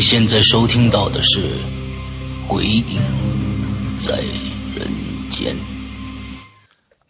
[0.00, 1.40] 你现在收听到的是
[2.48, 3.02] 《鬼影
[3.98, 4.16] 在
[4.74, 4.90] 人
[5.28, 5.54] 间》。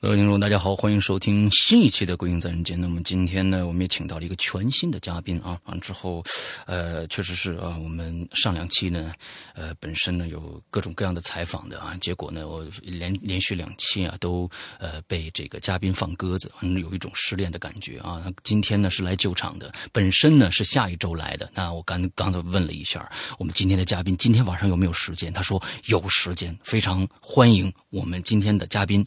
[0.02, 2.74] 各位听众，大家好，欢迎收听新一期的《鬼影在人间》。
[2.80, 5.60] 那么今天呢，我们也请到了一个全新的嘉宾啊。
[5.66, 6.24] 完之后，
[6.64, 9.12] 呃，确实是啊，我们上两期呢，
[9.54, 18.24] 呃，本身呢有各种各样的采访的啊，结果呢，我连连续两期啊，都呃被这个嘉宾放鸽子，有一种失恋的感觉啊。
[18.42, 21.50] 今天呢是来救场的，本身呢是下一周来的。
[21.52, 23.06] 那我刚刚才问了一下，
[23.38, 25.30] 我们今天的嘉宾今天晚上有没有时间？
[25.30, 29.06] 他说有时间，非常欢迎我们今天的嘉宾。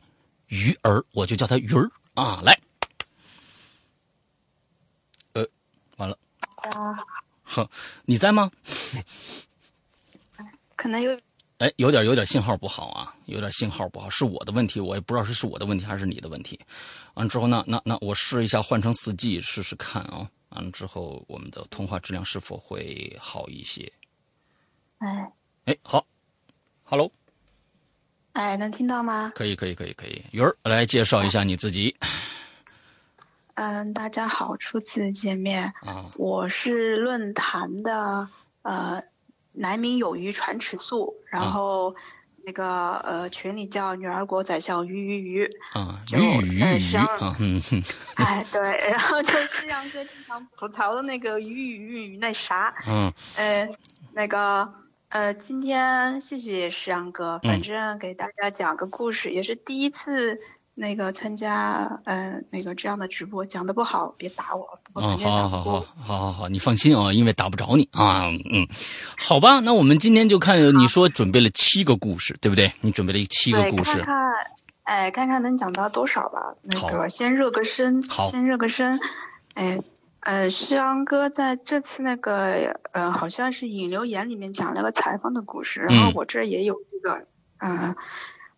[0.53, 2.39] 鱼儿，我就叫他鱼儿啊！
[2.43, 2.55] 来，
[5.33, 5.43] 呃，
[5.97, 6.15] 完了，
[6.57, 6.95] 啊，
[7.43, 7.67] 哼，
[8.05, 8.51] 你在吗？
[10.75, 11.19] 可能有，
[11.57, 16.59] 哎，有点有点信号不好啊，有点信号不好，是我的问题，我也不知道是是我的问题还是你的问题。
[17.15, 20.29] 完之后呢，那那我试一下换成四 G 试试看啊。
[20.49, 23.91] 完了之后，我们的通话质量是否会好一些？
[24.99, 25.31] 哎，
[25.65, 26.05] 哎，好
[26.83, 27.11] ，Hello。
[28.33, 29.31] 哎，能听到吗？
[29.35, 30.23] 可以，可以，可以，可以。
[30.31, 31.95] 鱼儿，来介绍一下你自己。
[33.53, 35.71] 嗯，大家好，初次见面。
[35.81, 38.27] 啊，我是论坛的
[38.63, 39.03] 呃，
[39.51, 41.95] 南明有鱼传尺素，然后
[42.43, 45.57] 那个呃群里叫女儿国宰相鱼鱼鱼。
[45.73, 47.83] 啊，鱼鱼鱼鱼啊，嗯哼。
[48.17, 52.73] 哎，对，然后就是杨哥经常吐槽的那个鱼鱼鱼那啥。
[52.87, 53.13] 嗯。
[53.35, 53.69] 呃，
[54.11, 54.73] 那个。
[55.13, 60.39] 呃，今天谢谢石阳哥，反正给大家讲个故事，也是第一次
[60.73, 64.67] 那个参加，呃，那个这样的直播，讲的不好别打我。
[64.95, 68.67] 嗯，好好好好好好好，你放心啊，因为打不着你啊，嗯，
[69.15, 72.71] 好吧，那我们今天就看你说准备了七个故事，对不对？
[72.81, 74.33] 你准备了七个故事，看看，
[74.85, 76.55] 哎，看看能讲到多少吧。
[76.63, 78.99] 那个先热个身，好，先热个身，
[79.53, 79.79] 哎。
[80.23, 87.27] 呃，诗阳哥在这次那个呃，好像是引流言里面讲了个采访的故事，然后我这也有一个，
[87.59, 87.95] 嗯，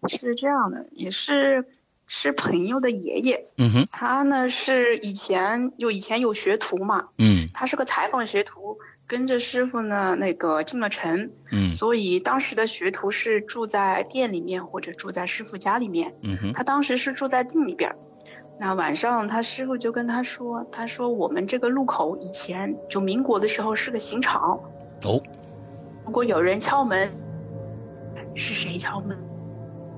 [0.07, 1.65] 是这样的，也是
[2.05, 8.77] 是朋友的爷爷，嗯哼，他呢是以前有以前有学徒嘛，嗯，他是个采访学徒，
[9.07, 17.95] 跟着师傅呢那个进了城，嗯，所以当时的学徒是住在店里面或者住在师傅家里面，嗯哼，他当时是住在店里边。
[18.57, 24.59] 那晚上，他师傅就跟他说：“他说我们这个路口以前就民国的时候是个刑场。
[25.03, 25.21] 哦，
[26.05, 27.11] 如果有人敲门，
[28.33, 29.17] 是谁敲门？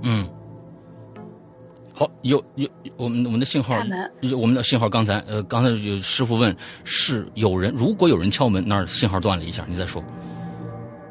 [0.02, 0.28] 嗯，
[1.94, 3.76] 好，有有我们我们的信号，
[4.36, 10.04] 我们的信号刚才呃刚才有师傅问是有人，如果有人敲门，那儿信号断了一下，你再说。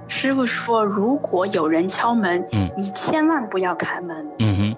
[0.08, 4.26] 师傅说，如果有人敲门，嗯，你千万不要开门。
[4.40, 4.76] 嗯哼。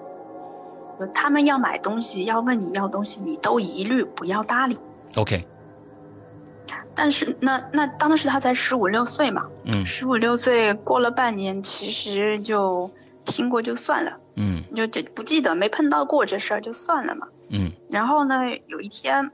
[1.07, 4.77] 他们要买东西，要问你要东西，你都一律不要搭理。
[5.15, 5.47] OK。
[6.95, 12.91] 但是那那当时他才十五六岁嘛，嗯，十五六岁过了半年，其实就
[13.23, 17.71] 听过就算了，嗯，就这不记得没碰到过这事儿就算了嘛，嗯。
[17.89, 19.31] 然后呢，有一天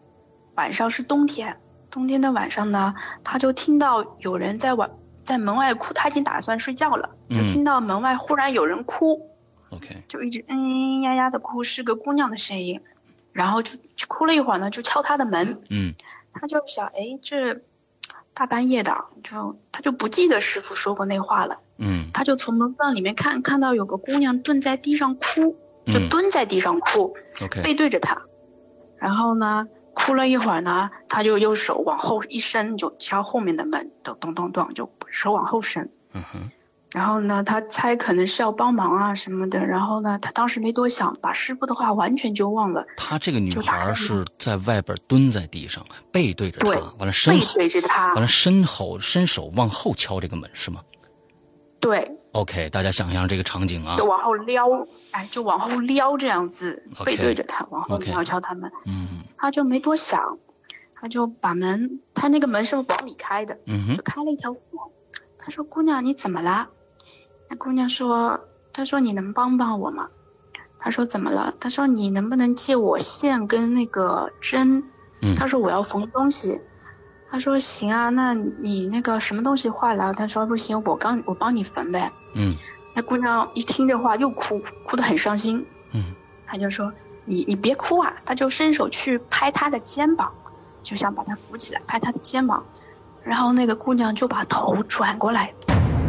[0.53, 1.57] 晚上是冬天，
[1.89, 2.93] 冬天的晚上呢，
[3.23, 4.91] 他就听到有人在晚
[5.25, 9.27] 在门外哭，他已经打算睡觉了，就听到门外忽然有人哭。
[9.75, 12.81] OK，就一直嗯嗯呀呀的哭，是个姑娘的声音，
[13.33, 13.77] 然后就
[14.07, 15.61] 哭了一会儿呢，就敲他的门。
[15.69, 15.93] 嗯，
[16.33, 17.61] 他就想，哎，这
[18.33, 21.59] 大半夜的，就他就不记得师傅说过那话了。
[21.77, 28.23] 嗯，他就从门缝里面看，看到有个姑娘蹲在地上哭，就蹲在地上哭，OK，背对着他。
[28.97, 35.91] 然后呢，哭了一会儿呢，他就用手往后一伸，就敲后面的门，咚咚咚咚，就手往后伸。
[36.13, 36.51] 嗯哼。
[36.95, 39.65] 然后呢，他猜可能是要帮忙啊什么的。
[39.65, 42.87] 然后呢，他当时没多想，把师傅的话完全就忘了。
[42.95, 50.79] 他这个女孩是在外边蹲在地上，背对着他，完了身背对着他，完了伸后伸手往后敲这个门是吗？
[51.81, 52.09] 对。
[52.31, 54.65] OK，大家想象这个场景啊，就往后撩，
[55.11, 58.71] 哎，就往后撩这样子，背对着他往后敲敲他们。
[58.85, 59.19] 嗯。
[59.37, 60.37] 他就没多想，
[60.95, 64.61] 他就把门，他那个门是往里开的，嗯哼，就开了一条缝。
[65.37, 66.69] 他说：“姑娘，你怎么了？”
[67.55, 68.41] 那姑娘说
[68.73, 70.09] ：“她说你能帮帮我吗？”
[70.77, 74.83] 她说：“怎么了？”她说：“你能不能借我线跟那个针？”
[75.23, 75.35] 嗯。
[75.35, 76.59] 她说：“我要缝东西。”
[77.31, 82.57] 她说：“行啊，那你那个什么东西坏了？”她说：“不行，我刚我帮你缝呗。”嗯。
[82.93, 85.65] 那姑娘一听这话又哭，哭得很伤心。
[85.93, 86.13] 嗯。
[86.45, 86.91] 他就说
[87.23, 90.33] ：“你你别哭啊！”她就伸手去拍她的肩膀，
[90.83, 92.65] 就想把她扶起来，拍她的肩膀。
[93.23, 95.53] 然后那个姑娘就把头转过来，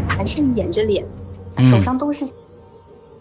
[0.08, 1.06] 还是掩着脸，
[1.64, 2.30] 手上都是，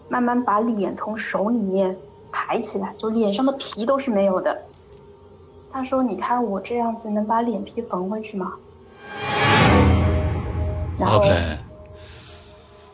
[0.08, 1.96] 慢慢把脸从手里面
[2.30, 4.62] 抬起来，就脸上的皮都是没有的。
[5.72, 8.52] 他说：“你看我这样子能把脸皮缝回去吗？”
[10.98, 11.22] 然后，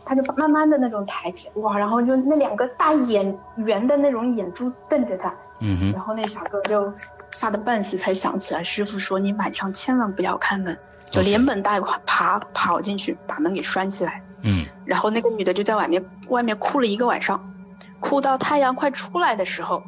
[0.04, 1.78] 他就慢慢的那种抬起，哇！
[1.78, 5.92] 然后就那两个大眼圆的那种眼珠瞪着他，嗯哼。
[5.92, 6.92] 然后那小哥就
[7.30, 10.76] 吓得半死，才想起来师傅说：“你晚上千万不要开门。”
[11.08, 14.24] 就连本带爬跑进去，把门给拴起来。
[14.42, 17.54] 嗯，然后那个女的就在外面外面哭了一个晚上，
[18.00, 19.82] 哭到太阳快出来的时候，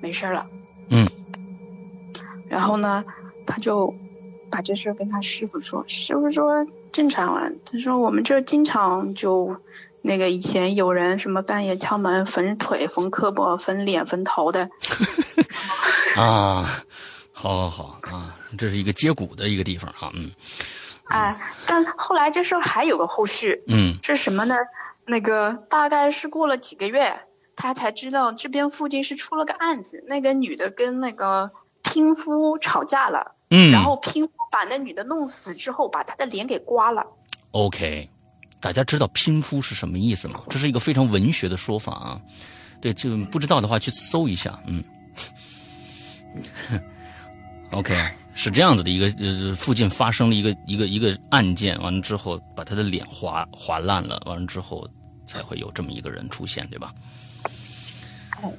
[0.00, 0.46] 没事了。
[0.88, 1.06] 嗯，
[2.48, 3.04] 然后呢，
[3.46, 3.94] 他就
[4.50, 9.56] 把这事跟他师傅说，师傅说正常啊，他说我们这经常就
[10.02, 14.70] 那个以前有人什么半夜敲门缝腿、缝胳膊、缝脸、缝头的。
[16.16, 16.66] 啊。
[17.32, 20.30] 好好好啊，这是一个接骨的一个地方啊，嗯，
[21.10, 21.36] 哎，
[21.66, 24.56] 但后来这事儿还有个后续，嗯，是什么呢？
[25.06, 27.20] 那个大概是过了几个月，
[27.56, 31.50] 他才知道这边附近是出了个案子，那个女的跟那个
[31.82, 37.06] 拼夫吵架了，嗯，然后拼夫把那女的弄死之后，把她的脸给刮了。
[37.50, 38.08] OK，
[38.60, 40.42] 大家知道拼夫是什么意思吗？
[40.48, 42.20] 这是一个非常文学的说法啊，
[42.80, 44.84] 对，就不知道的话去搜一下，嗯。
[47.72, 47.96] OK，
[48.42, 54.88] 是这样子的一个呃，附近发生了一个一个一个案件，完了之后把他的脸划划烂了，完了之后
[55.26, 56.94] 才会有这么一个人出现，对吧？
[58.42, 58.50] 嗯，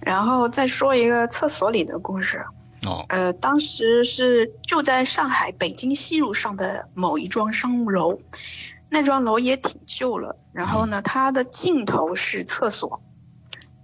[0.00, 2.44] 然后再说一个厕所里的故事。
[2.84, 3.06] 哦。
[3.10, 8.18] 呃，当时是就在上海北京西路上的某一幢商务楼，
[8.88, 10.34] 那幢楼也挺旧了。
[10.52, 13.00] 然后呢，它的尽头是厕所，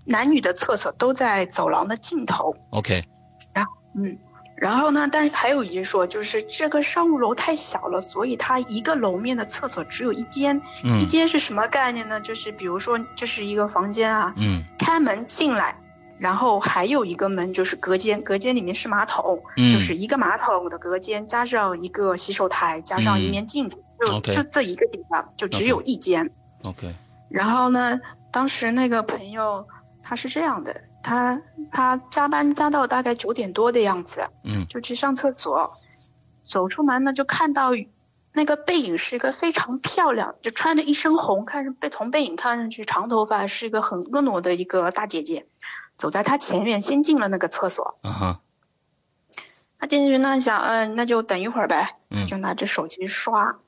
[0.05, 2.57] 男女的厕所都在走廊的尽头。
[2.71, 3.05] OK。
[3.53, 4.19] 然后，嗯。
[4.57, 5.09] 然后呢？
[5.11, 10.63] 但还有一说，就是这个商务楼太小了，所以它一个楼面的厕所只有一间。
[10.85, 11.01] 嗯。
[11.01, 12.21] 一间是什么概念呢？
[12.21, 14.33] 就是比如说，这是一个房间啊。
[14.37, 14.63] 嗯。
[14.79, 15.77] 开门进来，
[16.19, 19.43] 然后还有一个门就是隔间，隔间里面是马桶。
[19.57, 19.71] 嗯。
[19.71, 26.31] 就是一个马桶的隔间，加上一个洗手台，加上一面镜子，就就这一个地方，就只有一间。
[26.63, 26.95] OK。
[27.29, 29.67] 然后呢，当时那个朋友
[30.01, 30.85] 他是这样的。
[31.05, 35.79] 他他加班加到大概九点多的样子，嗯，就去上厕所，
[36.45, 37.71] 走出门呢就看到
[38.33, 45.47] 那个背影是一个非常漂亮，就穿着一身红，看着被从背影看上去长头发，是一个很婀娜的一个大姐姐，
[45.97, 48.39] 走在他前面先进了那个厕所，嗯哼，
[49.79, 53.59] 他进去那想，嗯，那就等一会儿呗，嗯，就拿着手机刷，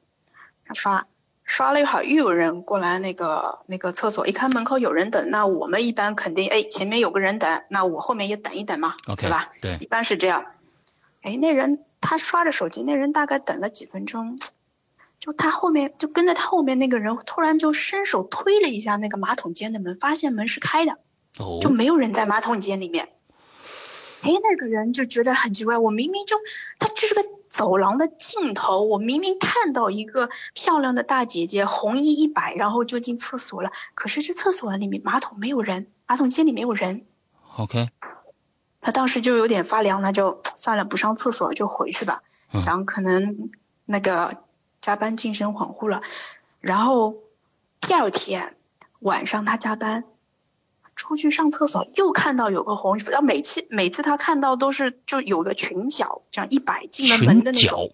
[0.72, 1.06] 刷。
[1.46, 9.52] 刷了一会儿，又有人过来那个那个厕所，一看门口有人等，那我们一般肯定，哎，前面有个人等，那我后面也等一等嘛，对吧？
[9.62, 10.44] 对，一般是这样。
[11.22, 14.36] 哎，那人他刷着手机，那人大概等了几分钟，
[15.20, 20.98] 就他后面就跟在他后面那个人突然就伸手推了一下那个马桶间的门，发现门是开的，
[21.38, 23.08] 哦，就没有人在马桶间里面。
[24.22, 26.36] 哎，那个人就觉得很奇怪，我明明就
[26.80, 27.24] 他这是个。
[27.56, 33.70] 走廊的尽头，我明明看到一个漂亮的大姐姐，红衣一摆，然后就进厕所了。
[33.94, 37.06] 可是这厕所里面马桶没有人，马桶间里没有人。
[37.56, 37.88] OK，
[38.82, 42.22] 他当时就有点发凉，那就 算了，不上厕所就回去吧。
[42.58, 43.48] 想可能
[43.86, 44.36] 那个
[44.82, 46.02] 加班精神恍惚了。
[46.60, 47.14] 然后
[47.80, 48.54] 第二天
[48.98, 50.04] 晚上他加班。
[50.96, 57.92] 出去上厕所，又看到有个红衣服，然后每次每次他看到都是就有个裙角，这样一摆进了门的那种。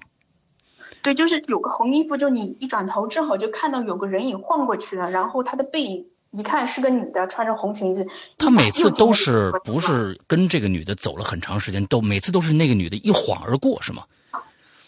[1.02, 8.06] 对，就是有个红衣服，就你一转头正好就看到有个人影晃过去了，然后他的背影一看是个女的，穿着红裙子。
[8.38, 14.04] 他每次都是不是跟这个女的走了很长时间，都每次都是那个女的一晃而过，是吗？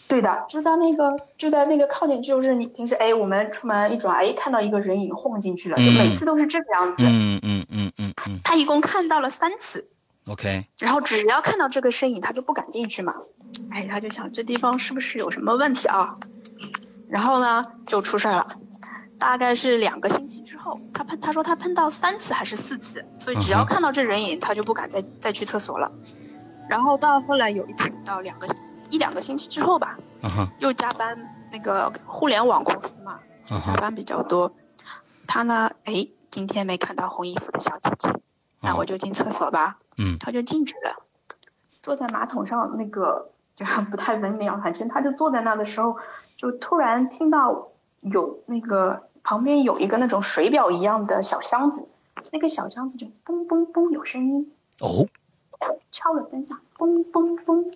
[0.07, 7.03] 对的，就在那个就在那个靠近，就是你平时哎，我们出门一转，哎，看到一个人影晃进去了，就每次都是这个样子。
[7.03, 8.39] 嗯嗯嗯嗯嗯。
[8.43, 9.89] 他一共看到了三次。
[10.27, 10.67] OK。
[10.77, 13.15] 然后只要看到这个身影，他就不敢进去嘛。
[13.71, 16.17] 哎，他就想这地方是不是有什么问题啊？
[17.09, 18.47] 然后呢，就出事儿了。
[19.17, 25.91] 大概是两个星期之后，他喷他说他喷到三次还是四次，所以只要看到这人影，他就不敢再再去厕所了。
[26.69, 28.47] 然后到后来有一次到两个。
[28.95, 29.97] 一两个星期之后吧，
[30.59, 34.53] 又加班那个互联网公司嘛，加班比较多。
[35.27, 38.09] 他呢，哎，今天没看到红衣服的小姐姐，
[38.61, 39.79] 那我就进厕所吧。
[39.97, 41.03] 嗯，他就进去了，
[41.81, 44.61] 坐在马桶上，那个就 不太文明啊。
[44.63, 45.97] 反正他就坐在那的时候，
[46.37, 47.67] 就突然听到
[47.99, 51.85] 有那个旁边有一个那种水表一样的小箱子，
[52.31, 54.53] 那个小箱子就嘣嘣嘣有声音。
[54.79, 55.05] 哦。
[55.89, 57.73] 敲了三下，嘣嘣嘣，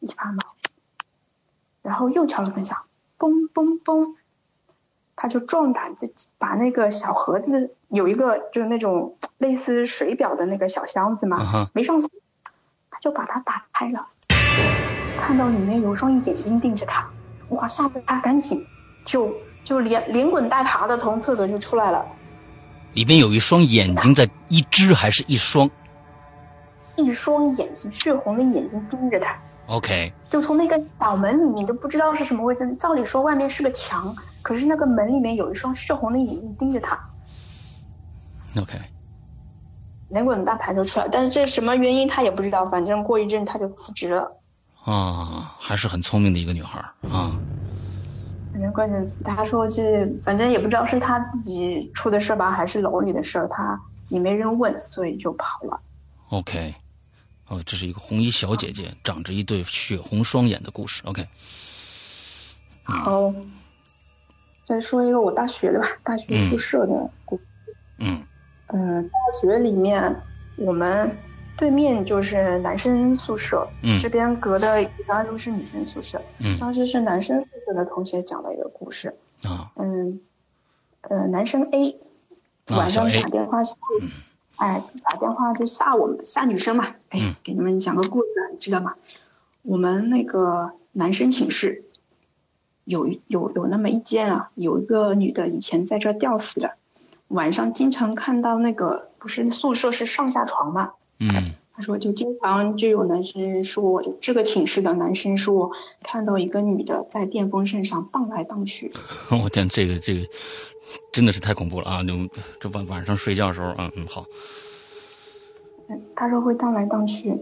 [0.00, 0.38] 一发毛。
[1.82, 2.84] 然后又敲了三下，
[3.18, 4.14] 嘣嘣嘣，
[5.16, 12.10] 他就壮胆的把那个小盒子有一个就是那种类似水表的那个小箱子嘛，没上锁，
[12.90, 14.06] 他就把它打开了，
[15.18, 17.08] 看到里面有双眼睛盯着他，
[17.48, 18.66] 哇，吓得他赶紧
[19.06, 22.04] 就就连连滚带爬的从厕所就出来了。
[22.92, 25.70] 里边有一双眼睛在，一只还是一双？
[26.98, 29.38] 一双眼睛，血红的眼睛盯着他。
[29.66, 32.76] OK，就从那个小门里面，都不知道是什么位置。
[32.76, 36.98] 照理说外面是个墙，可是那个门里面有一双血红的眼睛盯着他。
[38.60, 38.78] OK，
[40.08, 42.66] 连滚大牌都出来，但是这什么原因他也不知道。
[42.66, 44.36] 反正过一阵他就辞职了。
[44.84, 46.78] 啊，还是很聪明的一个女孩
[47.08, 47.38] 啊。
[48.50, 53.78] 反正关键词，他说这反正也不知道是他自己出的事吧，还是楼里的事儿，他
[54.08, 55.78] 也没人问，所以就跑了。
[56.30, 56.74] OK，
[57.48, 61.02] 哦，这是一个红衣小姐姐长着一对血红双眼的故事。
[61.06, 61.26] OK，
[62.82, 63.32] 好，
[64.64, 67.42] 再说一个我大学的吧，大学宿舍的故事。
[67.98, 68.22] 嗯，
[68.66, 70.14] 嗯，大学里面
[70.56, 71.10] 我们
[71.56, 76.20] 对面就是男生宿舍，嗯，这边隔的一般都是女生宿舍。
[76.38, 79.08] 嗯，当时是男生宿舍的同学讲了一个故事。
[79.44, 80.20] 啊，嗯，
[81.00, 81.96] 呃，男生 A
[82.68, 83.62] 晚上打电话。
[84.58, 86.94] 哎，打电话就吓我们，吓女生嘛。
[87.10, 88.94] 哎，给你们讲个故事，你知道吗？
[89.62, 91.84] 我们那个男生寝室
[92.84, 96.76] 有有有那么一间啊，有一个女的以前在这吊死的，
[97.28, 100.92] 晚上经常看到那个不是宿舍是上下床嘛。
[101.18, 101.54] 嗯。
[101.78, 105.70] 他说就经常就有男生说，这个寝室的男生说
[106.02, 108.90] 看到一个女的在电风扇上荡来荡去。
[109.30, 110.26] 我天，这个这个。
[111.12, 112.02] 真的是太恐怖了啊！
[112.02, 112.14] 就
[112.58, 114.24] 这晚晚上睡觉的时候，嗯嗯，好。
[116.16, 117.38] 他说会荡来荡去，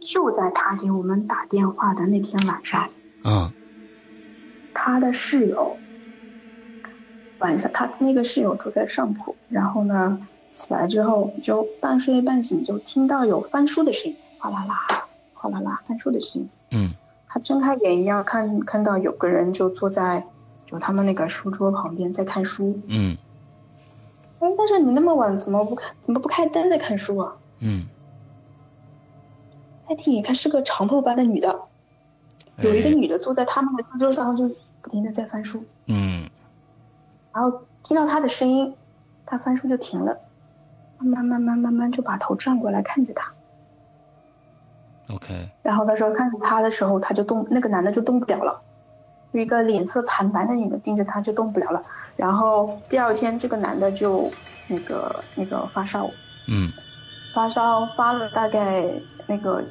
[0.00, 2.88] 就在他给我们打电话的那天晚上。
[3.24, 3.52] 嗯。
[4.72, 5.76] 他的室友
[7.40, 10.24] 晚上，他那个室友住在上铺，然后呢，
[10.56, 16.48] 起来之后就半睡半醒，就听到有翻书的声音，哗啦啦，哗啦啦，翻书的声音。
[16.70, 16.94] 嗯。
[17.28, 20.26] 他睁开眼一样看看到有个人就坐在。
[20.68, 22.80] 就他们那个书桌旁边在看书。
[22.88, 23.16] 嗯。
[24.40, 25.94] 哎，但是你那么晚怎么不开？
[26.02, 27.36] 怎么不开灯在看书啊？
[27.60, 27.86] 嗯。
[29.88, 31.60] 再听一看，是个长头发的女的，
[32.56, 34.50] 有一个女的坐在他们的书桌上，就
[34.82, 35.62] 不停的在翻书。
[35.86, 36.28] 嗯。
[37.32, 38.74] 然后听到她的声音，
[39.24, 40.18] 她翻书就停了，
[40.98, 43.32] 慢慢慢慢慢慢就把头转过来看着他。
[45.08, 45.50] OK。
[45.62, 48.62] 然后他说看着他的时候，他就动，那个男的就动不了了。
[49.32, 51.82] 一个脸色惨白的女的盯着他，就动不了了。
[52.16, 54.30] 然后第二天，这个男的就
[54.66, 56.08] 那个那个发烧，
[56.48, 56.72] 嗯，
[57.34, 58.86] 发烧发了大概
[59.26, 59.62] 那个，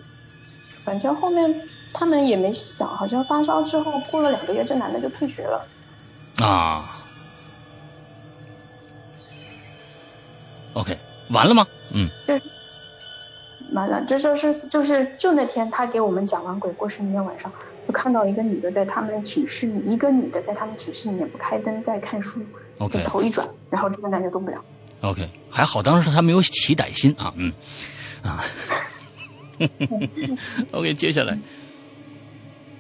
[0.83, 5.65] 反正后面他们也没想，好像发烧之后过了两个月，这男的就退学了。
[6.43, 6.97] 啊
[10.73, 10.95] ，OK，
[11.29, 11.67] 完了吗？
[11.93, 12.39] 嗯，就
[13.73, 14.03] 完了。
[14.05, 17.51] 这就是就是就那天他给我们讲完鬼故事那天晚上。
[17.87, 22.43] 就看到一个女的在他们寝室，一个女的在他们寝室里面不开灯在看书
[22.79, 24.59] ，OK，头一转，然后这个男的动不了
[25.01, 27.53] ，OK，还好当时他没有起歹心啊，嗯，
[28.23, 28.43] 啊，
[30.73, 31.37] OK，接下来，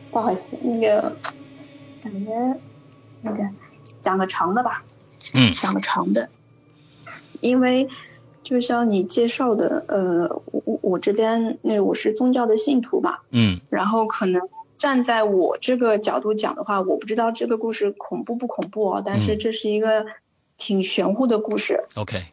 [0.09, 1.15] 不好意思，那个
[2.03, 2.59] 感觉
[3.21, 3.43] 那个
[4.01, 4.83] 讲个长的吧，
[5.35, 6.27] 嗯，讲个长的，
[7.41, 7.87] 因为
[8.45, 14.47] 就像你介绍的，呃，我我这边那我是宗教的信徒嘛，嗯，然后可能。
[14.77, 20.05] 站在我这个角度讲的话，我不知道这个故事恐怖不恐怖哦，但是这是一个
[20.57, 21.85] 挺玄乎的故事。
[21.95, 22.25] OK，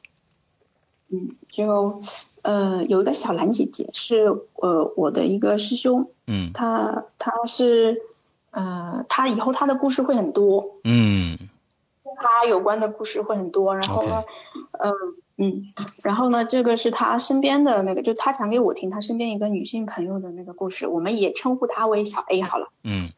[1.09, 2.01] 嗯，就
[2.43, 4.27] 呃有一个小兰姐姐是
[4.57, 8.03] 呃我的一个师兄，嗯，他他是
[8.51, 11.39] 呃他以后他的故事会很多，嗯，
[12.03, 14.25] 跟他有关的故事会很多，然后呢，
[14.81, 14.93] 嗯。
[15.37, 15.73] 嗯，
[16.03, 22.71] 然后呢，这个是他身边的那个，就他讲给我听，他身边一个女性朋友的那个故事，我们也称呼她为小 A 好了。
[22.83, 23.11] 嗯，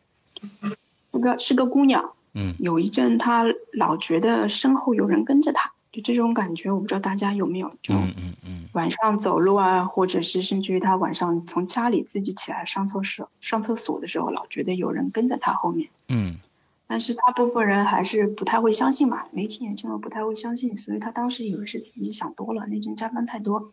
[1.11, 2.13] 那个是个姑娘。
[2.33, 7.71] 嗯，有一阵她老觉得身后有人跟着她，就这种感觉，我不知道大家有没有？
[7.81, 15.91] 就嗯嗯嗯，晚上走路啊，或者是甚至于她晚上从家里自己起来上厕所上厕所的时候，老觉得有人跟在她后面。
[16.09, 16.39] 嗯，
[16.87, 23.73] 但是大部分人还是不太会相信嘛，没亲眼见过不太会相信，所以他当时以为是自己想多了，那天加班太多。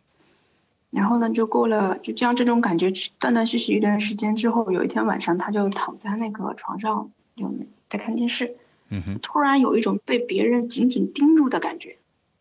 [0.90, 7.50] 然后呢，就过了就这样这种感觉断断续续一段时间之后，有一天晚上他就躺在那个床上，就
[7.88, 8.56] 在看电视，
[8.90, 11.96] 嗯哼，突然有一种被别人紧紧盯住的感觉。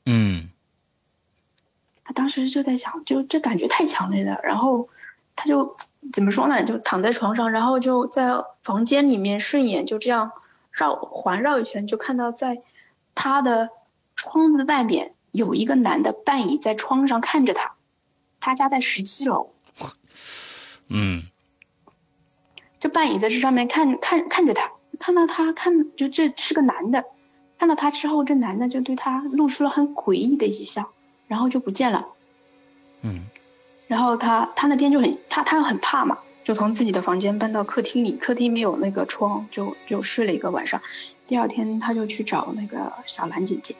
[0.05, 0.49] 嗯，
[2.03, 4.89] 他当时就在想，就这感觉太强烈了，然后
[5.37, 5.77] 他就
[6.11, 6.63] 怎么说呢？
[6.65, 10.31] 就躺在床上，然后就在房间里面顺眼就这样
[10.71, 12.61] 绕环绕一圈，就看到在
[13.13, 13.69] 他的
[14.15, 17.75] 窗子外面有一个男的半倚在窗上看着他，
[18.39, 19.53] 他家在十七楼，
[20.87, 21.23] 嗯，
[22.79, 27.05] 就半倚在这上面看看看着他，看到他看就这是个男的，
[27.59, 30.91] 看到他之后，这男的就对他露出了很诡异的一笑，
[31.27, 32.07] 然后就不见了。
[33.01, 33.27] 嗯，
[33.87, 36.19] 然后他他那天就很他他很怕嘛，
[36.51, 40.81] 就从自己的房间搬到客厅里，客厅没有那个窗，就就睡了一个晚上。
[41.25, 43.73] 第二天他就去找那个小兰姐姐，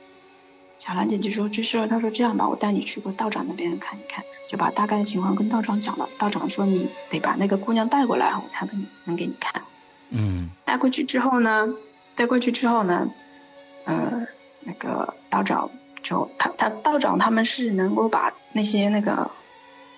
[0.78, 6.08] 小兰姐姐说这事，她说这样吧，我带你去过道长那边看一看，就把大概的情况跟道长讲了。
[6.18, 9.64] 道长说你得把那个姑娘带过来，我才能能给你看。
[10.10, 11.74] 嗯，带过去之后呢，
[12.16, 13.12] 带过去之后呢，
[13.84, 14.28] 呃，
[14.62, 19.30] 那个道长就他他道长他们是能够把那些那个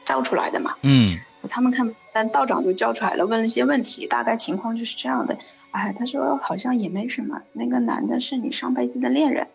[0.05, 5.37] 照出来的嘛，嗯，他们看，但道长就叫出来了，问了一些问题，大概情况就是这样的。
[5.71, 9.47] 哎，他说好像也没什么，那个男的是你上辈子的恋人，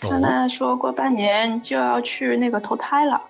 [0.00, 3.22] 他哦，呢说过半年就要去那个投胎了，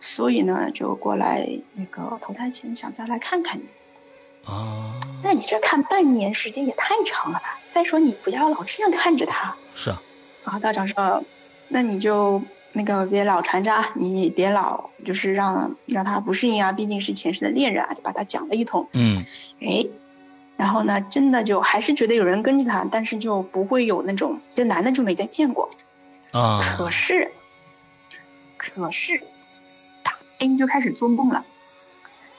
[0.00, 3.64] 所以呢就过来那个投胎前想再来看看你。
[4.44, 7.58] 啊，那你这看半年时间也太长了吧？
[7.70, 9.56] 再说你不要老这样看着他。
[9.72, 10.02] 是啊，
[10.44, 11.24] 啊，道长说，
[11.68, 12.42] 那你就
[12.74, 18.88] 那个别老缠着啊，你别老就是让让他不适应啊，毕竟是前世的恋人啊，就把他讲了一通。
[18.92, 19.24] 嗯，
[19.60, 19.86] 哎，
[20.56, 25.70] 然后呢，真的就还是觉得有人跟着他，但是就不会有那种这男的就没再见过。
[26.32, 27.30] 啊，可是，
[28.56, 29.22] 可是，
[30.02, 31.44] 他 A 就开始做梦了，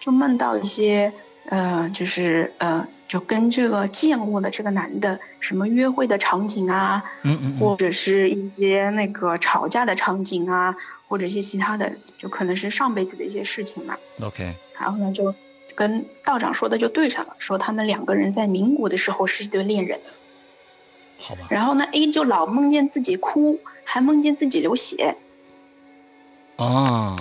[0.02, 1.14] 就梦到一些
[1.48, 10.76] 呃，就是呃，就跟这个见过的这个男的什么约会的场景啊，嗯嗯嗯，或者是一些那个吵架的场景啊，
[11.08, 13.98] 或者一些其他的，就可能是上辈子的一些事情嘛。
[14.22, 15.36] ，OK，然后呢，就
[15.76, 20.00] 跟道长说的就对上了，说他们两个人在民国的时候是一对恋人。
[21.18, 25.16] 好吧，然后呢，A 就老梦见自己哭，还梦见自己流血。
[26.58, 27.16] 啊，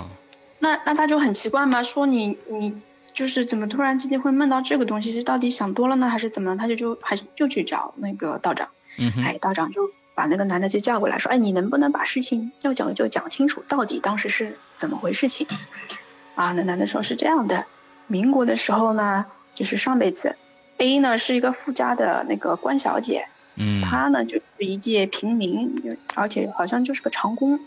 [0.59, 2.81] 那那他就很奇怪嘛，说你你
[3.15, 5.11] 就是怎么突然之间会梦到这个东西？
[5.11, 6.55] 是到底想多了呢，还是怎么？
[6.55, 8.69] 他就就还是就去找那个道长。
[8.99, 15.47] 嗯，哎，道长就把那个男的就叫过来，说，哎，你能不能把事情要讲就讲清楚，到底当时是怎么回事情？
[16.35, 17.65] 啊，那男的说是这样的，
[18.07, 20.35] 民国的时候呢，就是上辈子
[20.77, 27.59] ，A 呢是一个富家的那个官小姐，嗯，她呢就是一介平民，而且好像就是个长工，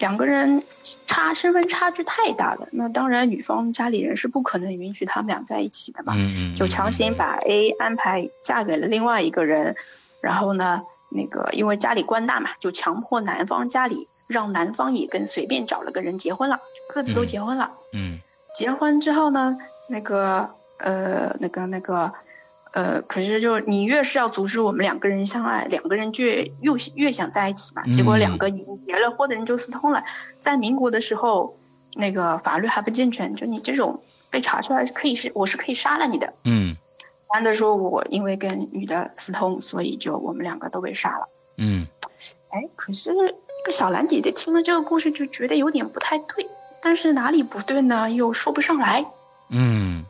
[0.00, 0.64] 两个人
[1.06, 6.14] 差身份差距太大了，那当然女方家里人是不可能允许他们俩在一起的嘛。
[6.16, 9.76] 嗯嗯，就强行把 A 安排嫁给了另外一个人，
[10.22, 17.72] 然后呢，那个因为家里官大嘛，就强迫男方家里让男方也跟随便找了个人结婚了，各自都结婚了。
[17.92, 18.18] 嗯
[18.54, 19.58] 结婚之后呢，
[19.88, 22.10] 那个呃那个那个
[22.72, 27.82] 呃，可是就你越是要阻止我们两个人相爱，两个人就越越越想在一起嘛。
[27.86, 30.04] 结果两个已经结了婚的人就私通了，
[30.38, 31.56] 在民国的时候，
[31.94, 36.32] 那个法律还不健全，就你这种被查出来可以是我是可以杀了你的。
[36.44, 36.76] 嗯
[37.32, 41.28] 男的说，我因为跟女的私通，所以就我们两个都被杀了。
[41.56, 41.86] 嗯
[42.50, 46.48] 哎，可是这个小兰姐姐听了这个故事就觉得有点不太对，
[46.82, 48.10] 但是哪里不对呢？
[48.10, 49.06] 又说不上来，
[49.48, 50.04] 嗯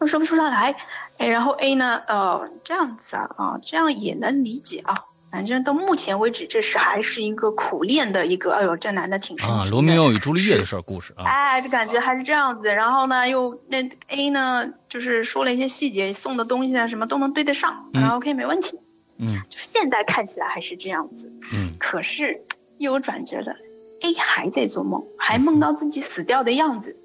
[0.00, 0.76] 又说不出来。
[1.18, 5.04] 哎，然后 A 呢，呃，这样子啊，啊，这样也能理解啊。
[5.30, 9.70] 反正到目前为止，这是还是一个苦练的一个，哎呦，这男的挺神啊，奇的。
[9.72, 12.72] 罗密欧与朱丽叶的事儿故事啊，哎，这感觉还是这样子。
[12.72, 18.78] 然后呢，又那 A 呢，就是说了一些细节，送的东西啊什么都能对得上，嗯然后 OK 没问题。
[19.18, 22.42] 嗯就是现在看起来还是这样子，嗯可是
[22.78, 23.56] 又有转折了。
[24.02, 26.96] A 还在做梦，还梦到自己死掉的样子，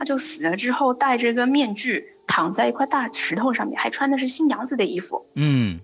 [0.00, 5.26] 他就死了之后戴着个面具，躺在一块大石头上面，还穿的是新娘子的衣服。
[5.34, 5.80] 嗯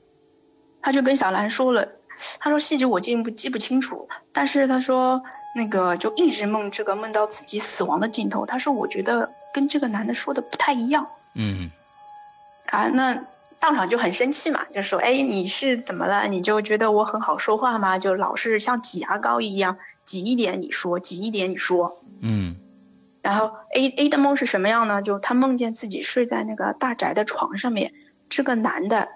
[0.80, 1.88] 他就跟小兰说了，
[2.38, 5.22] 他说细节我记不记不清楚，但是他说
[5.54, 8.46] 那个就一直梦这个梦到自己死亡的镜头。
[8.46, 11.70] 他说我觉得跟这个男的说的不太一样嗯
[12.64, 13.22] 啊，那
[13.60, 16.26] 当场就很生气嘛，就说哎你是怎么了？
[16.28, 17.98] 你就觉得我很好说话吗？
[17.98, 19.76] 就老是像挤牙膏一样
[20.06, 22.00] 挤一点你说，挤一点你说。
[22.22, 22.56] 嗯
[23.26, 25.02] 然后 A A 的梦是什么样呢？
[25.02, 27.92] 就他梦见自己睡在那个大宅的床上面，
[28.28, 29.08] 这个男的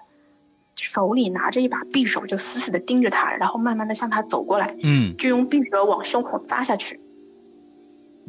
[0.75, 6.99] 手里拿着一把匕首，就死死的盯着他，然后慢慢的向他走过来，嗯，就用匕首往胸口扎下去，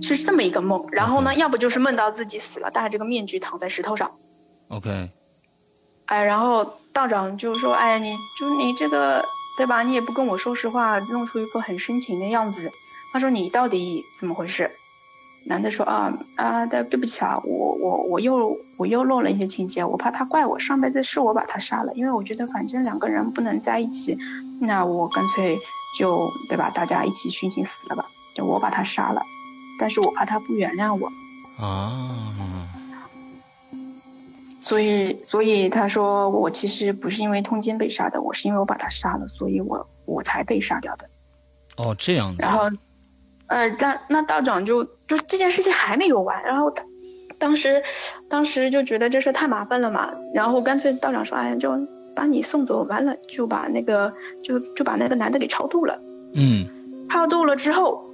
[0.01, 0.87] 是这么一个梦。
[0.93, 4.13] 然后呢，要不就是梦到自己死了，戴着这个面具躺在石头上。
[4.69, 5.11] OK。
[6.07, 9.25] 哎，然后道长就说：“哎，你就你这个
[9.57, 9.83] 对吧？
[9.83, 12.71] 你也不跟我说实话，弄出一副很深情的样子。”
[13.13, 14.71] 他说：“你到底怎么回事？”
[15.45, 24.17] 男的说：“啊啊，对对不起啊，我我我又我又漏了一些情节，我怕他怪我，上辈子是我把他杀了，因为我觉得反正两个人不能在一起，
[24.61, 25.59] 那我干脆
[25.99, 29.23] 就对吧，大家一起殉情死了吧，就我把他杀了，
[29.81, 31.11] 但是我怕他不原谅我。”
[31.59, 32.69] 啊。
[34.61, 41.11] 所以，所以他说我其实不是因为通奸被杀的，我是因为我把他杀了，所以我我才被杀掉的。
[41.77, 42.45] 哦，这样的。
[42.45, 42.71] 然后。
[43.49, 46.83] 呃，但那道长就就这件事情还没有完，然后他
[47.39, 47.83] 当时
[48.31, 56.01] 当时就觉得这事太麻烦了嘛，然后干脆道长说，哎，就把你送走，完了就把那个就就把那个男的给超度了。
[56.33, 56.67] 嗯，
[57.11, 58.11] 超度了之后，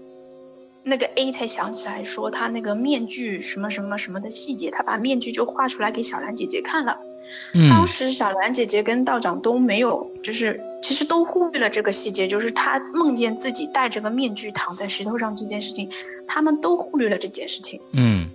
[0.82, 6.98] 那个 A 才想起来说他那个面具什么什么什么的细节，他把面具就画出来给小兰姐姐看了。
[7.70, 15.90] 当时小兰姐姐跟道长都没有，就是其实都忽略了这个细节，就是她梦见自己戴着个面具躺在石头上这件事情，
[16.26, 17.80] 他们都忽略了这件事情。
[17.92, 18.28] 嗯，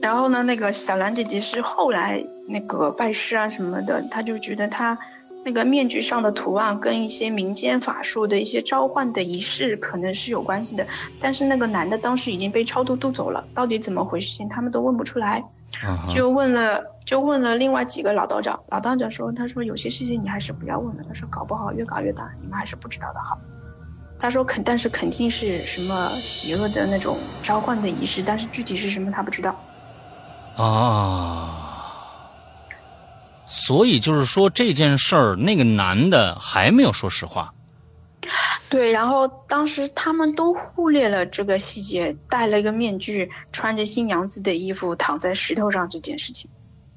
[0.00, 4.96] 然后呢，那个小兰姐姐是后来那个拜师啊什么的，她就觉得她
[5.44, 10.86] 那个面具上的图案跟一些民间法术的一些召唤的仪式可能是有关系的，
[11.20, 15.42] 但是那个男的当时已经被超度渡走了，到底怎么回事情他们都问不出来。
[16.10, 23.38] 就问了，就问了另外几个老道长，老道长说，他说有些事情你还是不要问了，他说搞不好越搞越大，你们还是不知道的好。
[24.18, 29.54] 他说肯，但是肯定是什么邪恶的那种召唤的仪式，但是具体是什么他不知道。
[30.56, 31.84] 啊，
[33.44, 37.54] 所以就是说这件事儿，那个男的还没有说实话。
[38.70, 46.50] 对，然后当时他们都忽略了这个细节，戴了一个面具，穿着新娘子的衣服，躺在石头上这件事情。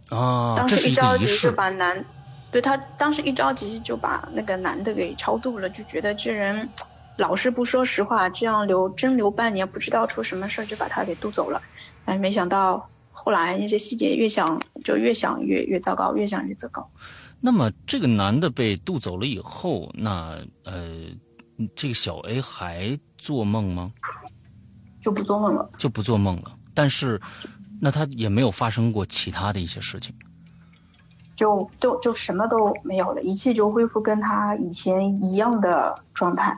[0.09, 2.05] 啊，当时一着急就把男，
[2.51, 6.67] 对他当时一着急就把那个男的给超度了，就觉得这人
[7.15, 11.61] 老是不说实话，这样留真留半年，不知道出什么事儿，就把他给渡走了。
[12.03, 16.91] 但没想到后来那些细节越想就越想越越糟糕，越想越糟糕。
[17.39, 21.07] 那么这个男的被渡走了以后，那呃。
[21.75, 23.91] 这个小 A 还做梦吗？
[25.01, 26.55] 就不做梦了，就不做梦了。
[26.75, 27.19] 但是，
[27.79, 30.13] 那他也没有发生过其他的一些事情，
[31.35, 36.55] 就都就什么都没有了，一切就恢复跟他以前一样的状态。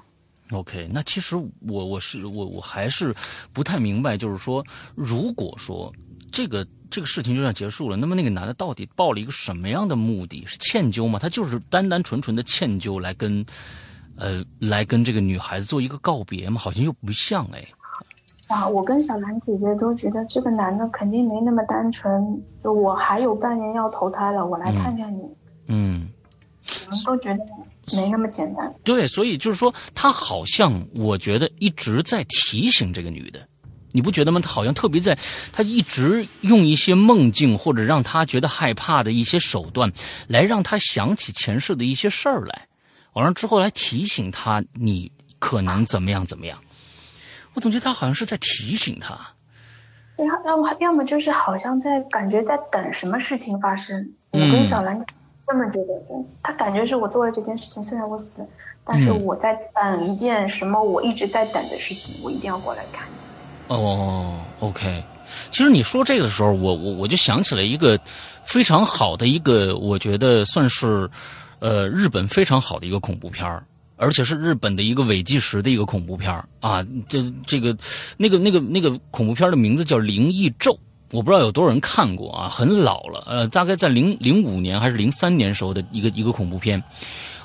[0.52, 3.16] OK，那其实我我是我我还是
[3.54, 4.62] 不太明白，就是说，
[4.94, 5.89] 如果说
[6.30, 10.46] 这个这个事情就这样结束了，那么那个男的到底抱了一个什么样的目的？
[10.46, 11.18] 是歉疚吗？
[11.18, 13.46] 他就是单单纯纯的歉疚来跟。
[14.15, 17.65] 呃，来跟这个女孩子做一个告别嘛，好像又不像哎。
[18.47, 22.41] 啊，我跟小兰姐姐都觉得这个男的肯定没那么单纯。
[22.63, 25.21] 就我还有半年要投胎了，我来看看你。
[25.67, 26.10] 嗯。
[26.86, 27.43] 我们都觉得
[27.93, 28.73] 没那么简单。
[28.86, 33.45] 对，所以就是说，他好像我觉得一直在提醒这个女的，
[33.91, 34.39] 你不觉得吗？
[34.39, 35.17] 他好像特别在，
[35.52, 39.91] 他一直用一些梦境或者让他觉得害怕的一些手段，
[40.28, 42.67] 来让他想起前世的一些事儿来。
[43.13, 46.58] 完了之后来提醒他，你可能怎么样怎么样？
[47.54, 49.15] 我总觉得他好像是在提醒他。
[50.17, 54.12] 要要么要么就是好像在感觉在等什么事情发生。
[54.32, 54.99] 我跟小兰
[55.47, 55.93] 这么觉得，
[56.41, 58.47] 他感觉是我做了这件事情，虽然我死了，
[58.84, 63.08] 但是我在等一件什么我一直在等的事情，我一定要过来看。
[63.67, 65.04] 哦，OK。
[65.52, 67.99] 其实你说这个的时候，我我我就想起了一个
[68.43, 71.08] 非常好的一个，我觉得算是。
[71.63, 73.63] 呃，日本非常好的一个恐怖片儿，
[73.95, 76.86] 而且是日本的一个伪纪实的一个恐怖片儿啊！
[77.08, 77.73] 这这个
[78.17, 80.73] 那个那个那个恐怖片的名字叫《灵异咒》，
[81.12, 86.84] 我不知道有多少人看过啊，很老了，呃，大概在零零五年还是零三年时候的一个一个恐怖片。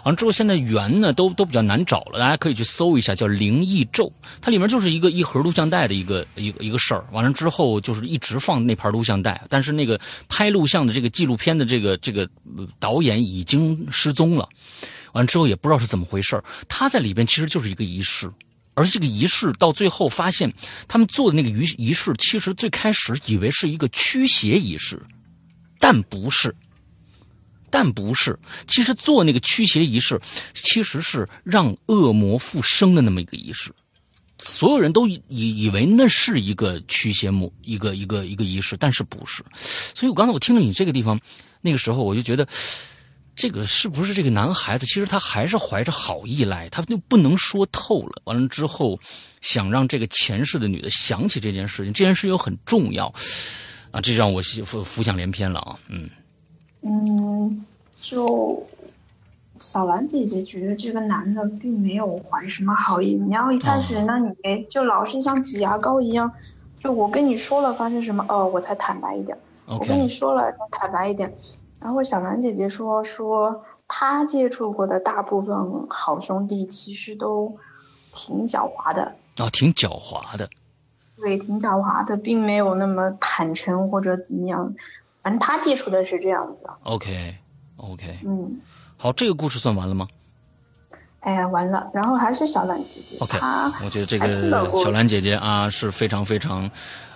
[0.09, 4.05] 完之后，现在源呢都都比较难找了，大家可以去搜一下，叫《灵异咒》，
[4.41, 7.05] 它里面就是一个一盒录像带的一个一个一个事儿。
[7.13, 12.27] 完了之后，就是一直放那盘录像带，但是那个拍录像的这个纪录片的这个这个
[12.79, 14.49] 导演已经失踪了。
[15.13, 18.33] 完了之后也不知道是怎么回事他在里边其实就是一个仪式，
[18.73, 20.51] 而这个仪式到最后发现，
[20.87, 24.99] 他们做的那个仪仪式，其实最开始以为是一个驱邪仪式，
[25.79, 26.57] 但不是。
[27.71, 30.21] 但不是，其实做那个驱邪仪式，
[30.55, 33.73] 其实是让恶魔复生的那么一个仪式。
[34.41, 39.43] 所有人都以以为那是一个驱邪魔，一个一个一个仪式，但是不是。
[39.95, 41.19] 所以我刚才我听了你这个地方，
[41.61, 42.47] 那个时候我就觉得，
[43.35, 44.87] 这个是不是这个男孩子？
[44.87, 48.23] 其实他还是怀着好意来，他就不能说透了。
[48.27, 48.97] 完了之后，
[49.41, 53.13] 想让这个前世的女的想起这件事情，这件事又很重要
[53.91, 55.77] 啊，这让我浮浮想联翩了啊。
[55.89, 56.09] 嗯
[56.89, 57.65] 嗯，
[58.01, 58.67] 就
[59.59, 63.15] 小兰姐姐觉得这个男的并没有怀什么好意。
[63.15, 64.35] 你要一开始，那你
[64.71, 66.33] 就老是像挤牙膏一样，
[66.79, 69.37] 就我跟你说了发生什么，哦，我才坦白一点。
[69.67, 71.35] 我跟你说了，坦白一点。
[71.81, 77.57] 然后小兰姐姐说说她接触过的大部分好兄弟其实都
[78.15, 80.49] 挺狡猾的啊，挺狡猾的，
[81.17, 84.75] 对，挺狡猾的，并没有那么坦诚或者怎么样。
[85.23, 86.63] 反正他接触的是这样子。
[86.85, 88.61] OK，OK，嗯，
[88.97, 90.07] 好，这个故事算完了吗？
[91.21, 91.91] 哎呀，完了。
[91.93, 93.17] 然后还是小兰姐姐。
[93.21, 93.39] OK，
[93.85, 94.51] 我觉得这个
[94.83, 96.71] 小兰姐姐啊是非常非常，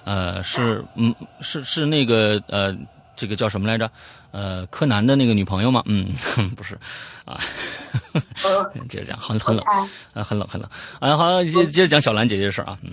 [0.04, 2.76] 呃，是嗯，是是那个呃。
[3.14, 3.88] 这个叫什么来着？
[4.32, 5.82] 呃，柯南的那个女朋友吗？
[5.84, 6.10] 嗯，
[6.56, 6.76] 不是，
[7.26, 7.38] 啊，
[8.88, 9.64] 接着讲，很很冷，
[10.14, 10.68] 啊，很冷很冷。
[10.98, 12.92] 啊，好，接接着讲小兰姐姐的事啊，嗯，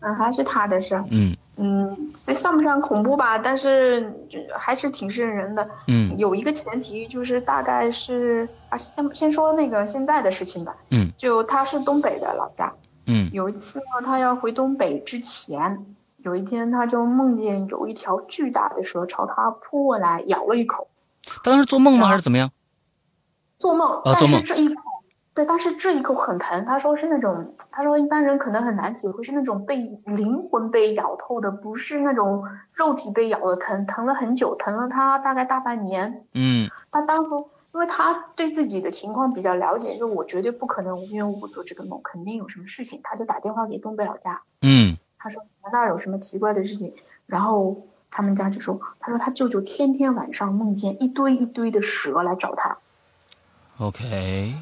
[0.00, 3.38] 嗯，还是她的事，嗯嗯，这算不上恐怖吧？
[3.38, 4.12] 但是
[4.58, 12.72] 还是挺瘆人的，嗯，有一个前提就是大概是啊，先先说那个现在的事情吧，嗯，就他是东北的老家，
[13.06, 15.84] 嗯，有一次呢，他要回东北之前。
[16.24, 20.86] 有一天，他就梦见有一条巨大的蛇朝他扑过来，咬了一口。
[21.42, 22.06] 当时做梦吗？
[22.06, 22.48] 还是怎么样？
[23.58, 24.00] 做梦。
[24.04, 24.40] 啊，做梦。
[24.44, 24.82] 这一口，
[25.34, 26.64] 对，但是这一口很疼。
[26.66, 36.24] 他说是那种，他说一般人可能很难体会，是那种被灵魂被咬透的，不是那种肉体被咬的疼，疼了很久，疼了他大概大半年。
[36.34, 36.70] 嗯。
[36.90, 37.30] 他当时，
[37.72, 43.00] 因为他对自己的情况比较了解，就我绝对不可能无缘无故做这个梦，肯定有什么事情。
[43.02, 44.42] 他就打电话给东北老家。
[44.60, 44.98] 嗯。
[45.18, 46.92] 他说：“难道有什么奇怪的事情？”
[47.26, 52.76] 然后他们家就说：“他说他舅舅天天晚上梦见一堆一堆的蛇来找他。”
[53.78, 54.56] OK。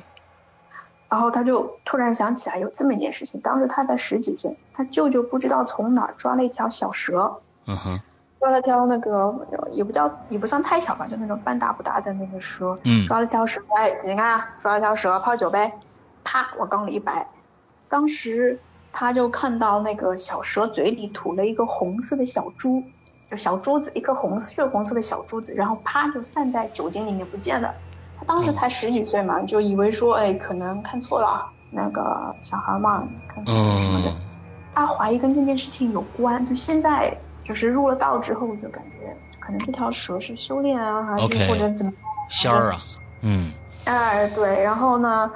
[1.11, 7.40] 然后他就突然想起来有这么一件事情：当时他才十几岁，他舅舅不知道从哪抓了一条小蛇。
[7.66, 8.01] 嗯哼。
[8.38, 9.35] 抓了条那个
[9.73, 12.79] 也不叫也不算太小吧，就那种半大不大的那个蛇。
[12.85, 13.07] 嗯。
[13.07, 15.73] 抓了条蛇，哎，你看，抓了条蛇泡酒呗，
[16.25, 17.27] 啪往缸里一摆，
[17.88, 18.59] 当时。
[18.92, 22.83] 他就看到那个小蛇嘴里吐了一个红色的小珠，
[23.31, 27.73] 就小珠子，一颗红血红色的小珠子，然后啪就散在酒精里面不见了。
[28.31, 34.14] 他当时才十几岁嘛，就以为说，哎，可能看错了，那个小孩嘛，看错了什么的。
[34.73, 37.12] 他怀疑跟这件事情有关，就现在
[37.43, 41.93] 就是入了道之后，就感觉可能这条蛇是修炼啊，还是或者怎么
[42.29, 42.79] 仙儿啊？
[43.23, 43.51] 嗯。
[43.85, 45.29] 哎，对，然后呢？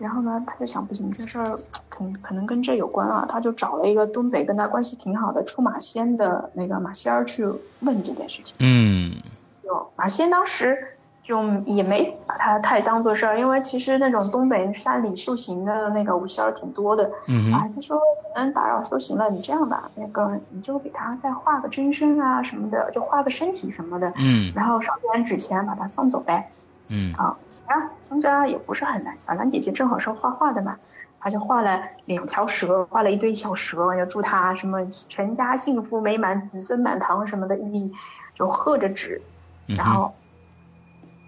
[0.00, 1.56] 然后呢，他就想不行，这事儿
[1.88, 7.46] 可能可能跟这有关啊，他就找了一个东北跟他关系挺好的出马仙的那个马仙儿去
[7.80, 8.56] 问这件事情。
[8.58, 9.22] 嗯，
[9.62, 10.96] 就马仙当时
[11.30, 17.08] 就也没把他太当做事儿，因为其实那种东北山里修行的那个武仙儿挺多的。
[17.28, 17.96] 嗯啊，他说
[18.34, 24.12] 可能打扰修行了，你这样吧，那个你就给他再画个真身啊什么的，就画个身体什么的。
[24.16, 24.52] 嗯。
[24.56, 26.50] 然后烧点纸钱把他送走呗。
[26.88, 29.14] 嗯，好，行啊，听着也不是很难。
[29.20, 30.78] 小兰姐姐正好是画画的嘛，
[31.20, 37.92] 她就画了两条蛇，画了一堆小蛇，就祝她什么全家幸福美满、子孙满堂什么的，意，
[38.34, 39.22] 就贺着纸，
[39.66, 40.12] 然后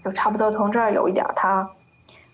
[0.04, 1.68] 就差不多从这儿有一点，他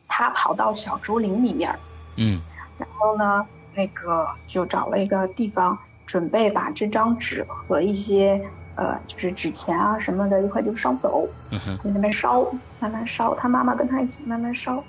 [0.07, 1.79] 他跑到小竹林里面，
[2.17, 2.41] 嗯，
[2.79, 8.41] 然后呢，那个就找了一个地方，准备把这张纸和一些。
[8.81, 12.47] 呃，就是纸钱啊什么的，一块就烧走，嗯哼在那边烧，
[12.79, 13.35] 慢慢烧。
[13.35, 14.85] 他妈妈跟他一起慢慢烧。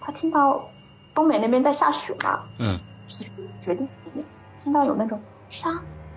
[0.00, 0.66] 他听到
[1.12, 3.22] 东北那边在下雪嘛，嗯，是
[3.60, 4.24] 雪地里面，
[4.58, 5.20] 听到有那种
[5.50, 5.68] 沙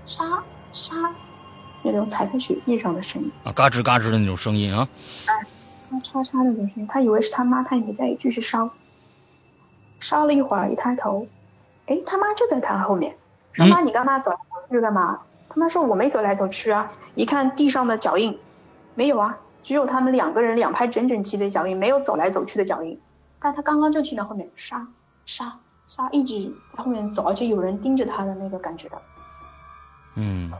[0.06, 0.96] 沙沙
[1.84, 4.88] 那种踩在雪地上的声音啊，嘎吱嘎吱的那种声音啊，
[5.26, 5.34] 哎，
[5.96, 6.88] 嚓嚓那种声音。
[6.88, 8.70] 他以为是他妈，他也没在意继续烧。
[10.00, 11.28] 烧了一会儿，一抬头，
[11.88, 13.16] 哎，他妈就在他后面。
[13.54, 15.22] 说妈，你干嘛走来走去干嘛？
[15.50, 18.38] 他妈说我没走来走去啊，一看地上的脚印，
[18.94, 23.02] 没有啊，只有他们两个人两排整整齐的脚印，没有走来走去的脚印。
[23.40, 24.88] 但他刚刚就听到后面杀
[25.26, 28.90] 杀杀一直在后面走，而且有人盯着他的那个感觉。
[30.16, 30.52] 嗯。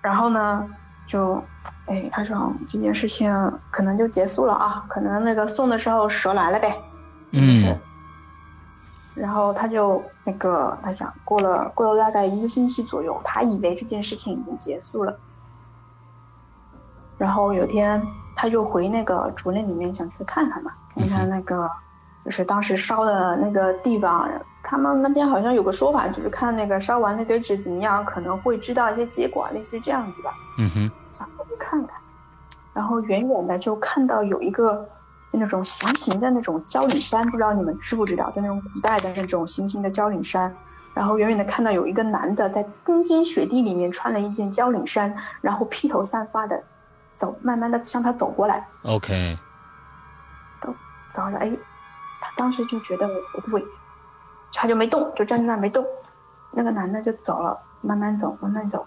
[0.00, 0.68] 然后呢，
[1.08, 1.42] 就，
[1.86, 3.34] 哎，他说这件事情
[3.70, 6.80] 可能就结束了啊，可能那个送的时候蛇来了呗。
[7.32, 7.76] 嗯。
[9.14, 15.18] 然后他就那个，他想过了过了大概一个星期左右，他以为这件事情已经结束了。
[17.16, 18.00] 然后有天
[18.36, 21.68] 他就回那个竹林里面想去看看嘛，看看那个
[22.24, 24.30] 就是当时烧的那个地方，
[24.70, 30.34] 他们那边好像有个说法，就是看那个烧完那堆纸怎么样，可能会知道一些结果，类似于这样子吧。
[30.58, 31.98] 嗯哼，想过去看看，
[32.74, 34.86] 然后远远的就看到有一个
[35.30, 40.54] 那种行刑的那种焦岭山，不知道你们知不知道，在那种古代的那种行刑的焦岭山，
[40.92, 46.62] 然后远远的看到有一个男的在冰天雪地里面穿了一件焦岭衫，然后披头散发的
[47.16, 48.68] 走，慢慢的向他走过来。
[48.82, 49.38] OK，
[50.60, 50.74] 走
[51.14, 51.50] 走了，哎，
[52.20, 53.64] 他当时就觉得不对，
[54.52, 55.84] 他就没动，就站在那儿没动。
[56.50, 58.84] 那个男的就走了，慢慢走，慢慢走。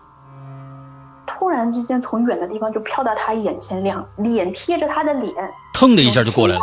[1.25, 5.33] 突然之间，从远的地方就飘到他眼前，两脸贴着他的脸，
[5.73, 6.61] 腾的一下就过来了，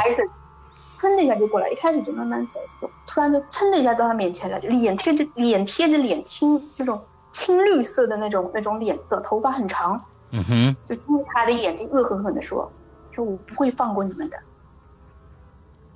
[1.01, 1.69] 噌的一下就过来。
[1.71, 7.01] 一开始就慢慢走，走，突然就噌的一下到他面前了，脸贴着脸贴着脸青，这种
[7.33, 10.01] 青绿色的那种那种脸色，头发很长，
[10.33, 12.71] 嗯哼，就盯着他的眼睛，恶狠狠地说
[13.13, 14.37] ：“说我不会放过你们的。”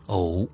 [0.06, 0.46] 哦，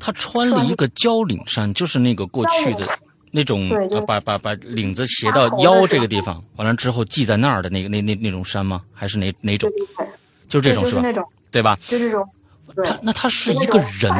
[0.00, 2.86] 他穿了一个交领衫，就是那个过去的。
[3.30, 3.68] 那种
[4.06, 8.82] 把把把领子斜到腰这个地方，完了之后系在那儿的那个那那那种衫吗？
[8.94, 9.70] 还是哪哪种？
[10.48, 11.28] 就这种是吧？
[11.50, 11.76] 对吧？
[11.82, 12.26] 就这种。
[12.84, 14.10] 他那他是一个人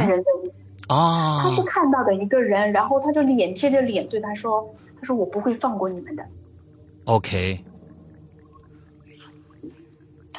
[0.88, 1.42] 啊？
[1.42, 6.22] 他是看到的一个人，然后他就脸贴着脸对他说：“他说我不会放过你们的。”
[7.04, 7.64] OK。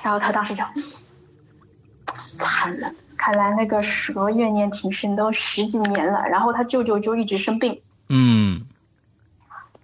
[0.04, 0.64] 然后他当时就
[2.14, 6.26] 惨了，看来那个蛇怨念挺深，都十几年了。
[6.30, 7.82] 然后他舅舅就一直生病。
[8.08, 8.62] 嗯，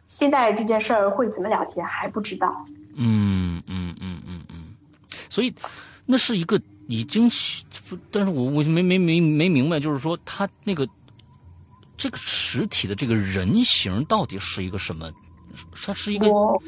[0.07, 2.65] 现在这件事儿会怎么了结还不知道。
[2.95, 4.73] 嗯嗯嗯嗯嗯，
[5.29, 5.53] 所以
[6.05, 7.29] 那是一个已经，
[8.09, 10.87] 但是我我没没没没明白，就是说他那个
[11.97, 15.11] 这个实体的这个人形到底是一个什么？
[15.85, 16.63] 他是一个我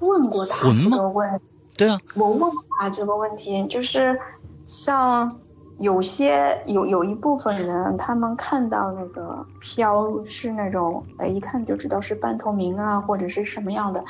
[0.00, 1.40] 问过他这个问，
[1.76, 4.18] 对啊，我问过他这个问题，就是
[4.66, 5.40] 像。
[5.80, 14.04] 有些有有一部分人，他们看到那个飘是那种，哎，一看就知道是半透明啊，或者是什么样的。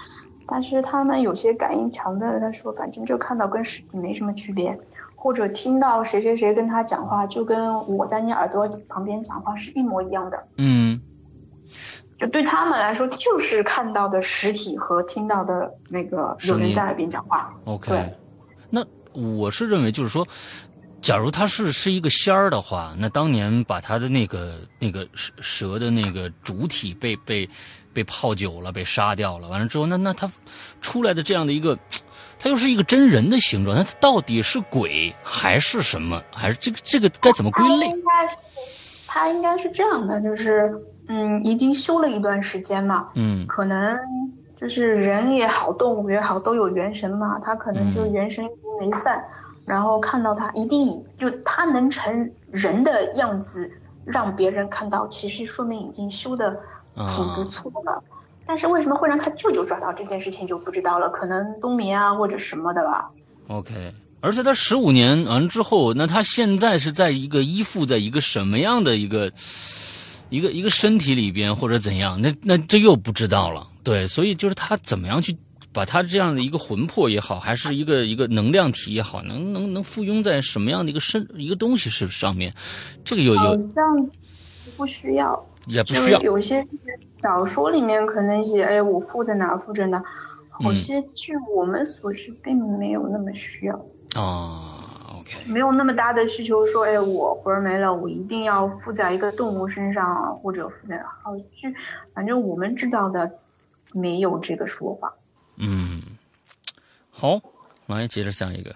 [0.49, 4.77] 但是他们有些感应强的，他说反正就看到跟实体没什么区别，
[5.15, 10.43] 或者听到谁谁谁跟他讲话，就跟我在你耳朵旁边讲话是一模一样的。
[10.57, 11.01] 嗯，
[12.19, 17.55] 就对他们来说，就是看到的实体和听到的那个有人在耳边讲话。
[17.65, 18.13] OK，
[18.71, 20.27] 那我是认为就是说。
[21.03, 27.49] 假如他是是一个仙儿的话，那当年把他的那个那个蛇蛇的那个主体被被
[27.93, 30.31] 被泡久了，被杀掉了，完了之后，那那他
[30.83, 31.77] 出来的这样的一个，
[32.39, 36.23] 他又是一个真人的形状，那他到底是鬼还是什么？
[36.31, 37.87] 还是这个这个该怎么归类？
[37.87, 38.37] 他应该是
[39.07, 40.71] 他应该是这样的，就是
[41.09, 43.99] 嗯，已经修了一段时间嘛，嗯，可能
[44.61, 49.25] 就是人也好，动物也好，都有元神嘛，他可能就元神已经没散。
[49.71, 53.71] 然后看到他，一定以就他能成人的样子，
[54.05, 56.59] 让别人看到，其实说明已经修的
[56.97, 58.03] 挺不错了。
[58.45, 63.09] 但是为什么会让他舅舅抓到这件事情就不知道了，可能冬眠啊或者什么的吧。
[63.47, 69.31] OK，而且他十五年完之后，那他现在是在一个依附在一个什么样的一个
[70.31, 72.21] 一个一个身体里边，或者怎样？
[72.21, 73.65] 那那这又不知道了。
[73.85, 75.39] 对，所以就是他怎么样去。
[75.73, 82.53] 把他这样的一个魂魄也好，还是一个一个能量体也好，能能能附庸在什么样的一个身一个东西是上面？
[83.05, 84.11] 这个有有这样
[84.77, 86.21] 不需要，也不需要。
[86.23, 86.67] 有些
[87.23, 90.03] 小说里面可能写，哎，我附在哪附着哪，
[90.51, 93.75] 好些据我们所知，并没有那么需要
[94.21, 94.77] 啊。
[95.21, 101.73] OK，没有那么大的需求，说，哎，我魂儿没了，我一定要附在一个动物身上，或者附在好据，
[102.15, 103.31] 反正我们知道的
[103.93, 105.15] 没有这个说法。
[105.63, 106.01] 嗯，
[107.11, 107.39] 好，
[107.87, 108.75] 来接着下一个。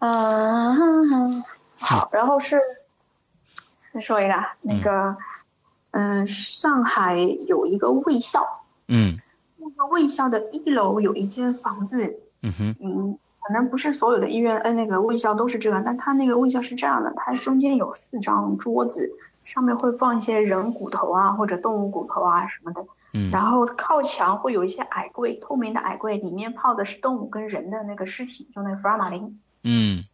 [0.00, 1.44] 嗯，
[1.78, 2.60] 好，然后是
[3.92, 5.16] 再说一个，那个，
[5.92, 9.20] 嗯，上海有一个卫校，嗯，
[9.58, 19.12] 那个卫校的一楼有一间房子，嗯哼，嗯，可能不是所有的医院，呃，那个卫校都是这样，但他那个卫校是这样的，它中间有四张桌子，
[19.44, 22.84] 上面会放一些人骨头啊，或者动物骨头啊什么的。
[23.30, 29.40] 然后靠墙会有一些矮柜，透明的矮柜，里面泡的是动物跟人的那个尸体，就那个福尔马林。
[29.62, 30.04] 嗯，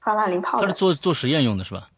[0.00, 0.66] 福尔马林泡的。
[0.66, 1.88] 它是做做实验用的是吧？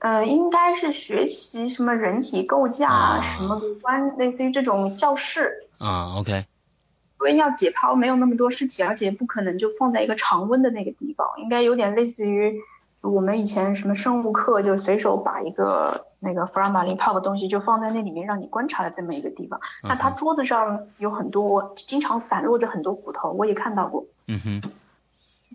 [0.00, 5.68] 呃，应该是学习什么人体构架什么的关，类似于这种教室。
[5.78, 6.46] 啊，OK。
[7.20, 12.60] 因为要解剖，没有那么多尸体，而且不可能就放在一个常温的那个地方，应该有点类似于。
[13.00, 19.60] 我们以前什么生物课，就随手把一个那个福尔马林泡的东西就放在那里面，让你观察的这么一个地方。
[19.82, 24.04] 那他桌子上有很多，经常散落着很多骨头，我也看到过。
[24.28, 24.62] 嗯哼，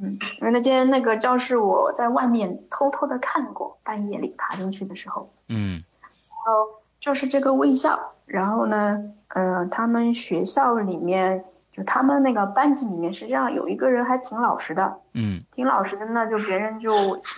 [0.02, 5.32] 嗯，因为那间那个教室我在外面偷偷的看过，半夜里爬进去的时候。
[5.48, 11.46] 嗯，然后就是这个卫校，然后呢，呃，他们学校里面。
[11.70, 16.92] 就他们那个班级里面是这样，有一个人还挺老实的，嗯，挺老实的呢，就别人就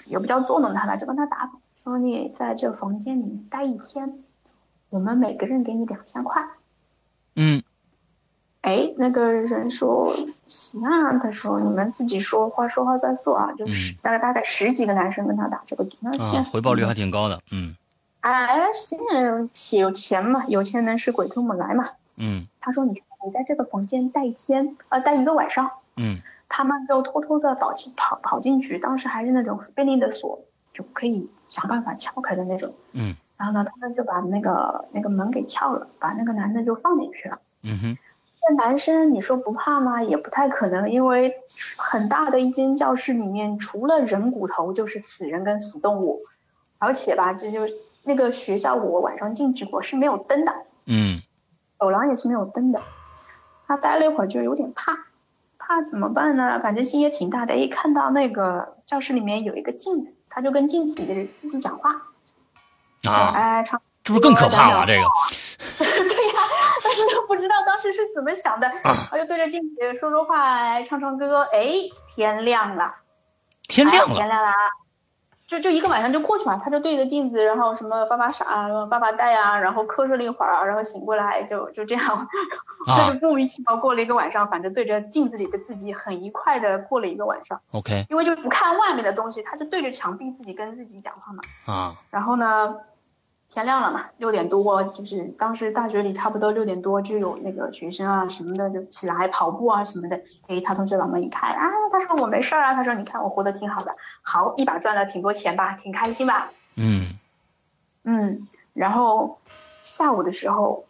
[0.06, 1.52] 也不叫捉弄他了，就跟他打
[1.90, 4.20] 说你在这房间里面待一天，
[4.92, 6.46] 我们每个人给你两千块。
[7.36, 7.64] 嗯，
[8.62, 10.16] 哎，那个人说
[10.46, 17.76] 行啊，他说你们自己说话说话算数啊，就是大概大概十几个男生跟他打这个赌，那现回报率还挺高的，嗯。
[18.20, 21.90] 哎，现在有钱嘛，有钱能使鬼推磨来嘛。
[22.18, 22.46] 嗯。
[22.60, 22.92] 他说你
[23.26, 25.72] 你在这个房间待一天，呃，待一个晚上。
[25.96, 26.20] 嗯。
[26.48, 30.44] 他们就偷偷的跑进跑跑进去，当时还是那种 spinning 的锁，
[30.80, 32.74] 就可以想办法撬开的那种。
[32.94, 33.16] 嗯。
[33.38, 37.40] 然后呢，他们就把那个那个门给撬了，把那个男的就放进去了。
[37.64, 37.98] 嗯哼。
[38.42, 40.02] 那男生你说不怕吗？
[40.02, 41.36] 也不太可能，因为
[41.78, 46.22] 很大的一间教室里面，除了人骨头就是死人跟死动物，
[46.78, 47.62] 而且吧，这就。
[48.02, 50.54] 那个学校我晚上进去过是没有灯的，
[50.86, 51.20] 嗯，
[51.78, 52.82] 走廊也是没有灯的。
[53.68, 54.98] 他待了一会儿就有点怕，
[55.60, 56.62] 怕怎么办呢？
[56.64, 57.58] 反正心也挺大的。
[57.58, 61.92] 一看到那个教室里面有一个镜子，他就跟镜子里的人自己讲话。
[63.04, 64.86] 啊，哎，唱，这不是更可怕吗？
[64.86, 65.08] 这个。
[65.80, 66.40] 对呀，
[66.84, 71.42] 但是都不知道当时是怎么想的，他就对着镜子说说话，唱唱歌。
[71.54, 71.72] 哎，
[72.14, 72.96] 天亮了，
[73.68, 74.54] 天亮了，天亮了。
[75.50, 78.46] 就就一个晚上就过去嘛，他就对着镜子，然后什么发发傻、
[78.88, 82.28] 发发呆啊，然后瞌睡了一会儿，然后醒过来就就这样，
[82.86, 87.60] 他 就莫名其妙过了一个晚上，反正对着镜子里的自己很愉快的过了一个晚上。
[87.72, 91.42] OK，因为就不看外面的东西，他就对着墙壁自己跟自己讲话嘛。
[91.66, 92.76] 啊，然后呢？
[93.50, 100.22] 天亮了嘛，六点多，就是当时大学里差不多六点多就有那个学生啊什么的就起来跑步啊什么的。
[100.48, 103.92] 哎，他同学把门一开，啊，他说我没事啊，他说你看我活得挺好的，
[104.22, 106.52] 好一把赚了挺多钱吧，挺开心吧。
[106.76, 107.18] 嗯
[108.04, 109.40] 嗯，然后
[109.82, 110.86] 下午的时候，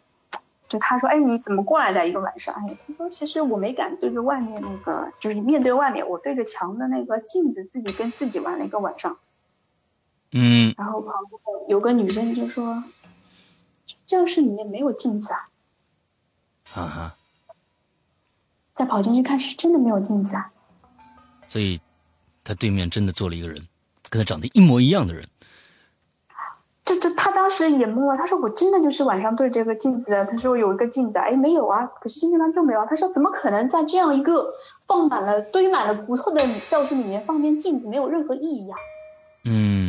[0.68, 2.54] 就他说，哎，你怎么过来的一个晚上？
[2.54, 9.16] 哎，他说其实我没敢对着外面那个，就是面对外面，我对着墙的那个镜子自己跟自己玩了一个晚上。
[10.32, 12.84] 嗯，然后旁边有个女生就说
[14.06, 15.48] ：“教室里面没有镜子啊。”
[16.74, 17.16] 啊哈。
[18.74, 20.50] 再跑进去看，是真的没有镜子啊。
[21.48, 21.80] 所以，
[22.42, 23.66] 他对面真的坐了一个人，
[24.08, 25.26] 跟他长得一模一样的人。
[26.84, 28.16] 这这，他当时也懵了。
[28.16, 32.86] 他说：“我真的就是晚上对这个镜子。”他说：“有一个镜子，哎，没有啊。”可是今天他就没有。
[32.86, 34.54] 他说：“怎么可能在这样一个
[34.86, 38.78] 放满了、堆满了骨头的教室里面放面镜子，没有任何意义啊？”
[39.44, 39.79] 嗯。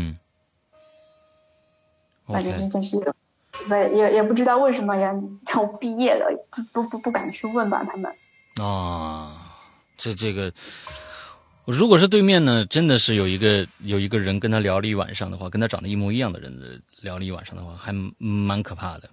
[2.31, 2.97] 反正真是，
[3.67, 5.13] 不也也不知道为什么呀？
[5.45, 6.25] 叫我毕业了，
[6.73, 7.83] 不不不敢去问吧？
[7.83, 8.13] 他们
[8.57, 9.35] 啊，
[9.97, 10.51] 这这个，
[11.65, 19.09] 如果是对面呢，真的是有一个有一个人跟他聊了一晚上的话，跟他长得一模一样的人聊了一晚上的话，还蛮可怕的。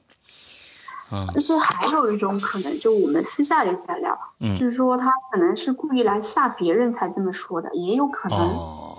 [1.10, 8.38] 啊，但是还有一种可能，就我们私下里在聊，嗯，就是说他可能是故意来吓别人才这么说的，也有可能。
[8.38, 8.97] 哦。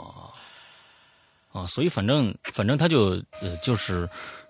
[1.59, 4.09] 啊，所以反正反正他就呃就是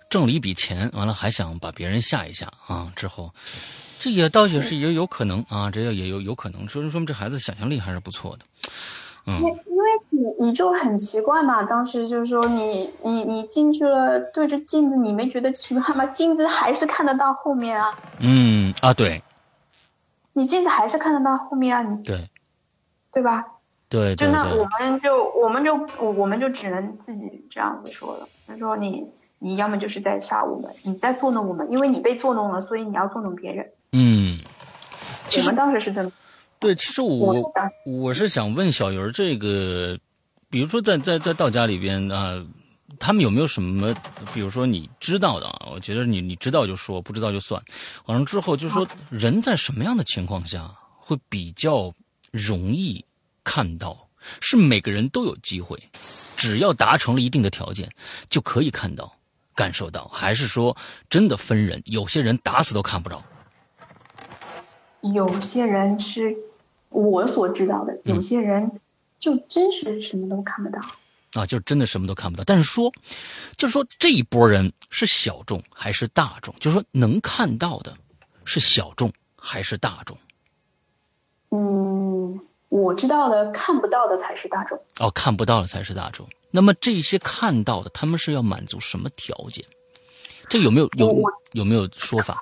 [0.09, 2.91] 挣了一笔钱，完了还想把别人吓一吓啊。
[2.95, 3.31] 之后
[3.99, 8.45] 这也倒也是也有可能啊，这也有有可能，说说明这孩子想象力还是不错的。
[9.25, 16.05] 嗯，因为你你就很奇怪嘛，当时就是说你你你进去了，对着镜子，你没觉得奇怪吗？
[16.05, 17.99] 镜子还是看得到后面啊。
[18.19, 19.21] 嗯啊，对，
[20.33, 22.29] 你镜子还是看得到后面啊，你对，
[23.11, 23.45] 对吧？
[23.89, 28.29] 对，就那我们就我们就我们就只能自己这样子说了。
[28.45, 29.03] 他说你
[29.39, 33.67] 你要么就是在吓我们，你在作弄我们，因为你被作弄了，所以你要作弄别人。
[33.93, 34.37] 嗯，
[35.39, 36.11] 我们当时是这么。
[36.59, 37.51] 对，其实我
[37.85, 39.97] 我是想问小鱼儿这个，
[40.51, 42.45] 比如说在在在道家里边啊，
[42.99, 43.91] 他们有没有什么，
[44.35, 45.69] 比如说你知道的啊？
[45.73, 47.59] 我觉得你你知道就说，不知道就算。
[48.05, 50.69] 完了之后就是说，人在什么样的情况下
[50.99, 51.91] 会比较
[52.31, 53.03] 容易？
[53.43, 54.09] 看到
[54.41, 55.81] 是每个人都有机会，
[56.37, 57.89] 只要达成了一定的条件，
[58.29, 59.11] 就可以看到、
[59.55, 60.75] 感受到，还是说
[61.09, 61.81] 真的分人？
[61.85, 63.23] 有些人打死都看不着。
[65.01, 66.35] 有些人是
[66.89, 68.79] 我所知道的，有些人
[69.19, 70.81] 就真是什么都看不到。
[71.33, 72.43] 啊，就真的什么都看不到。
[72.43, 72.91] 但是说，
[73.55, 76.53] 就是说这一波人是小众还是大众？
[76.59, 77.95] 就是说能看到的
[78.45, 80.17] 是小众还是大众？
[81.51, 82.08] 嗯。
[82.69, 86.25] 我知道的看不到的才是大众哦，看不到的才是大众。
[86.51, 89.65] 那么这些看到的，他们是要满足什么条件？
[90.47, 92.41] 这有没有有有没有说法？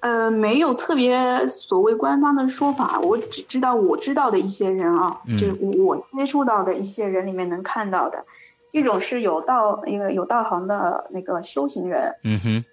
[0.00, 8.26] 呃，没有特别所谓官方的说法，我只知道我知道的一些人啊，就是我接触到的一些人里面能看到的，
[8.70, 12.64] 一种是有道一个有道行的那个修行人，嗯哼，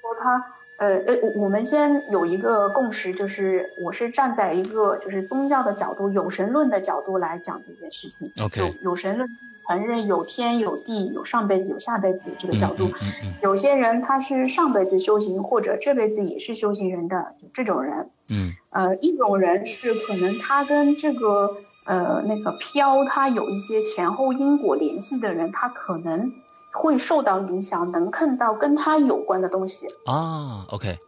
[0.00, 0.44] 说他
[0.82, 8.32] 呃呃，我们先有一个共识，就是我是站在一个就是宗教的角度、有神论的角度来讲这件事情。
[8.42, 9.28] OK，有神论
[9.68, 12.86] 承认有天有地有上辈子有下辈子这个角度。
[12.86, 13.34] 嗯嗯嗯。
[13.42, 18.10] 有些人他是上辈子修行，或者这辈子也是修行人的这种人。
[18.28, 18.50] 嗯。
[18.70, 26.32] 呃，一种人是可能他跟这个呃那个飘他有一些前后因果联系的人，他可能。
[26.72, 30.66] 会受到影响，能看到跟他有关的东西啊。
[30.70, 30.98] OK，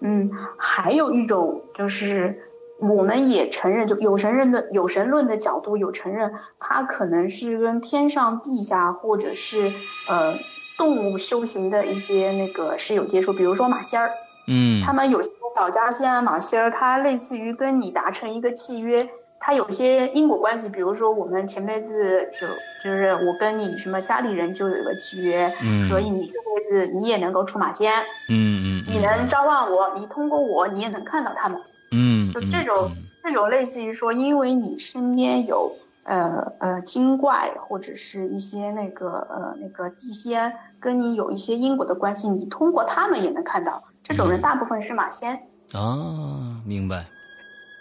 [0.00, 2.42] 嗯，还有一种就是，
[2.78, 9.72] 我们也承认，就有神论的有神论的角度有承认，他可能是跟天上地下或者是
[10.08, 10.36] 呃
[10.76, 14.10] 动物修行的一些那个是有接触，比如说马仙儿，
[14.48, 19.10] 嗯，他们有些保家仙啊马仙儿，他类似于跟你达成一个契约。
[19.42, 22.46] 它有些因果关系，比如说我们前辈子就
[22.84, 27.90] 就是我跟你什么家里人就有一个契约，嗯，所以你这辈子你也能够出马仙，
[28.28, 31.58] 嗯嗯，你能召唤我，你通过我你也能看到他们，
[31.90, 32.92] 嗯，就这种
[33.24, 35.74] 这种类似于说，因为你身边有
[36.04, 45.48] 呃呃精怪或者是一些那个呃那个地仙跟你有一些因果的关系，你通过他们也能看到，这种人大部分是马仙。
[45.72, 47.06] 啊，明白。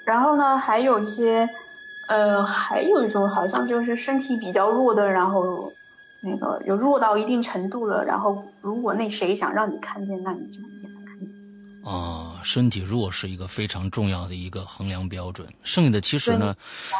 [0.10, 1.48] 然后呢，还有一些，
[2.08, 5.72] 呃，还有一种好像就是身体比较弱的，然后
[6.22, 10.79] 那个有弱到一定程度了，然后如果那谁想让你看见，那你就。
[11.90, 15.52] 啊，身体弱是一个非常重要的一个衡量标准。
[15.64, 16.56] 剩下的其实呢，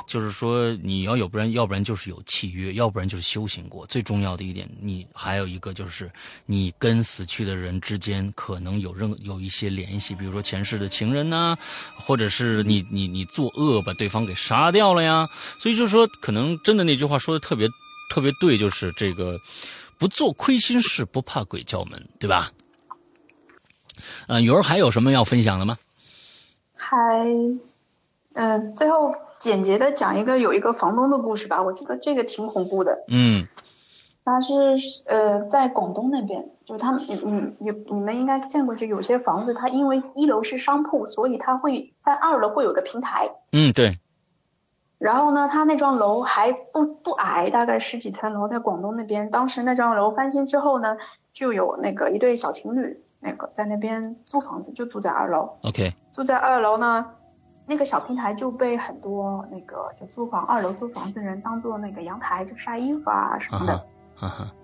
[0.08, 3.86] 就是说你要有不然，要不然就是有契约，要不然就是修行过。
[3.86, 6.12] 最重要的一点，你还有一个就是
[6.48, 11.56] 你跟死去的人之间可能有任有一些联系，比如说前世的情人呐，
[11.96, 15.30] 或者是你你你作恶把对方给杀掉了呀。
[15.60, 17.70] 所以就是说，可能真的那句话说的特别
[18.10, 19.40] 特别对，就是这个
[20.00, 22.52] 不做亏心事，不怕鬼叫门，对吧？
[24.28, 25.78] 嗯，鱼儿还有什么要分享的吗？
[26.76, 27.28] 还，
[28.34, 31.62] 嗯，最后简洁的讲一个有一个房东的故事吧。
[31.62, 33.04] 我觉得这个挺恐怖的。
[33.08, 33.48] 嗯，
[34.26, 34.54] 他是
[35.06, 43.30] 呃在广东那边，就是他们，你你你你们应该见过，就有些房子，它因为一楼是商铺，所以它会在二楼会有个平台。
[43.52, 44.00] 嗯，对。
[44.98, 49.30] 然后呢，他那幢楼还不不矮，大概十几层楼，在广东那边。
[49.32, 50.98] 当时那幢楼翻新之后呢，
[51.32, 53.02] 就有那个一对小情侣。
[53.20, 57.06] 那个在那边租房子就住在二楼，OK，住在二楼呢，
[57.66, 63.86] 那个小平台就被很多那个就租房二楼租房子的人当做那个阳台就晒衣服啊什么的，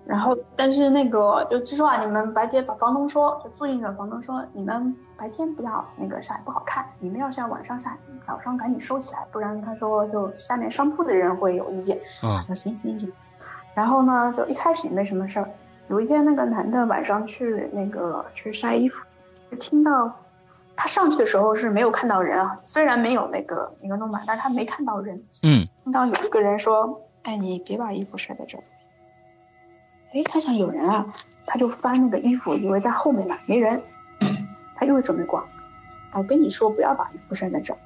[0.06, 13.12] 然后但是那个就据说啊，你们白天把房东说就租赁的房东说你们白天不要那个晒不好看，你们要晒晚上晒，早上赶紧收起来，不然他说就下面商铺的人会有意见，嗯，说行行行，
[13.74, 15.50] 然后呢就一开始也没什么事儿。
[15.88, 19.00] 有一天，那个男的晚上去那个去晒衣服，
[19.50, 20.16] 就听到
[20.74, 25.22] 他上去的时候是没有看到人啊，虽然没有那个那个弄板，但他没看到人。
[25.42, 25.66] 嗯。
[25.84, 28.64] 听到有一个人说：“哎，你别把衣服晒在这儿。”
[30.12, 31.06] 哎，他想有人啊，
[31.46, 33.80] 他就翻那个衣服，以为在后面呢，没人，
[34.74, 35.44] 他又准备挂。
[36.12, 37.78] 我跟你说，不要把衣服晒在这儿。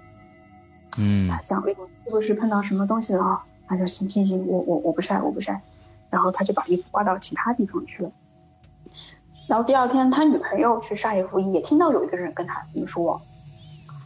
[0.99, 1.29] 嗯。
[1.29, 1.75] 他想，哎，
[2.05, 3.45] 是不是碰到什么东西了啊？
[3.69, 5.61] 他说：“行行行，我我我不晒，我不晒。”
[6.11, 8.11] 然后他就把衣服挂到其他地方去了。
[9.47, 13.21] 然后第二天，他女朋友去晒衣服，也听到有一个人跟他说。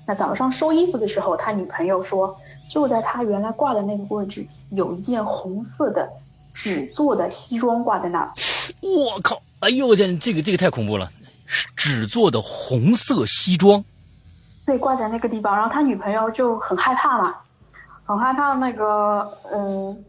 [0.07, 2.37] 那早上收衣服的时候，他女朋友说，
[2.69, 6.11] 就在他原来挂的那个位置，有一件红色的
[6.53, 8.33] 纸做的西装挂在那儿。
[8.81, 9.41] 我靠！
[9.61, 11.11] 哎呦我天，这个这个太恐怖了，
[11.75, 13.85] 纸做的红色西装。
[14.67, 17.37] 对，挂在那个地方，然后他女朋友就很害怕嘛，
[18.05, 20.05] 很害怕那个，嗯。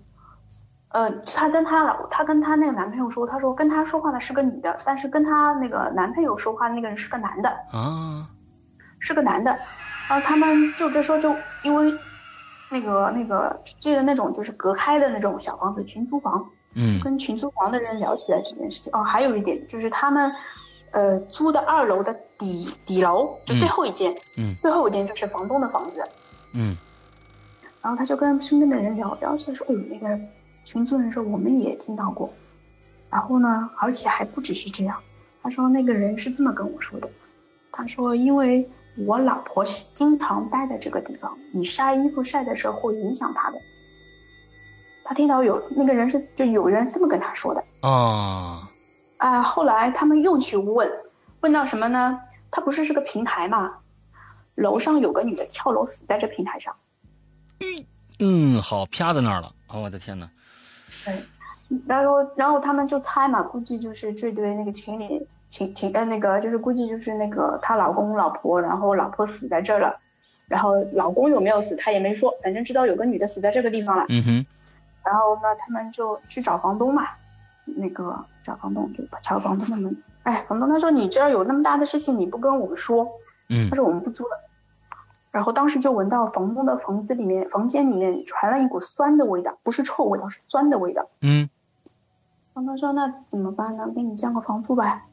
[0.95, 8.29] 呃，她跟她老，她跟她那个男朋友说，她说跟她说话的是个女的，但是跟她那个男朋友说话那个人是个男的啊，
[8.99, 9.51] 是个男的，
[10.07, 11.93] 然后他们就这时候就因为
[12.69, 18.89] 那个那个记得那种就是隔开的那种小房子群租房，嗯，跟群租房的人聊起来这件事情。
[18.93, 20.31] 哦，还有一点就是他们
[20.91, 26.01] 呃租的二楼的底底楼就最后一间，嗯，最后一间就是房东的房子，
[26.53, 26.77] 嗯，
[27.81, 30.17] 然后他就跟身边的人聊聊起来说，哎呦那个。
[30.66, 32.34] 群租人说我们也听到过，
[33.09, 34.99] 然后呢，而且还不只是这样。
[35.41, 37.07] 他说那个人是这么跟我说的，
[37.72, 39.63] 他说因为我老婆
[39.93, 43.57] 经常待在这个地方，你晒衣服晒的时候会影响她的。
[45.03, 48.68] 他听到有那个人是就有人这么跟他说的啊
[49.18, 49.43] 啊。
[49.43, 50.91] 后来他们又去问，
[51.41, 52.20] 问到什么呢？
[52.49, 53.78] 他不是是个平台嘛，
[54.55, 56.76] 楼上有个女的跳楼死在这平台上。
[57.59, 57.86] 嗯
[58.18, 59.51] 嗯，好，啪在那儿了。
[59.68, 60.28] 哦，我的天哪！
[61.05, 69.99] 对，然后然后他们就猜嘛，估计就是这对那个情侣情情呃那个就是估计就是那个她老公老婆，然后老婆死在这儿了，
[70.47, 74.05] 然后老公有没有死他也没说，反正知道有个女的死在这个地方了。
[74.09, 74.45] 嗯哼。
[75.03, 77.07] 然后呢，他们就去找房东嘛，
[77.65, 83.07] 那个找房东就敲房东的门，哎，房东他说你这儿有那么大的事情你不跟我们说，
[83.49, 84.31] 嗯，他说我们不租了。
[85.36, 91.09] 然后当时就闻到房东的房子里面房间里面传了一股酸的味道，不是臭味道，是酸的味道。
[91.19, 91.49] 嗯。
[92.53, 93.86] 房东说那怎么办呢？
[93.93, 95.03] 给你降个房租吧。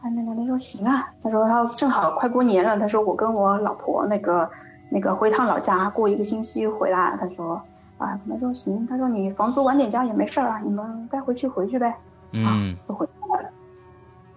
[0.00, 1.10] 啊，那男的说行啊。
[1.22, 4.50] 他说他正好快过年了，他说我跟我老婆那个
[4.90, 7.16] 那个回趟老家，过一个星期回来。
[7.20, 7.62] 他说。
[7.98, 11.96] 啊，他说行，他说你房租晚点交也没事儿啊，你们该回去回去呗。
[12.32, 13.48] 嗯，就回来了。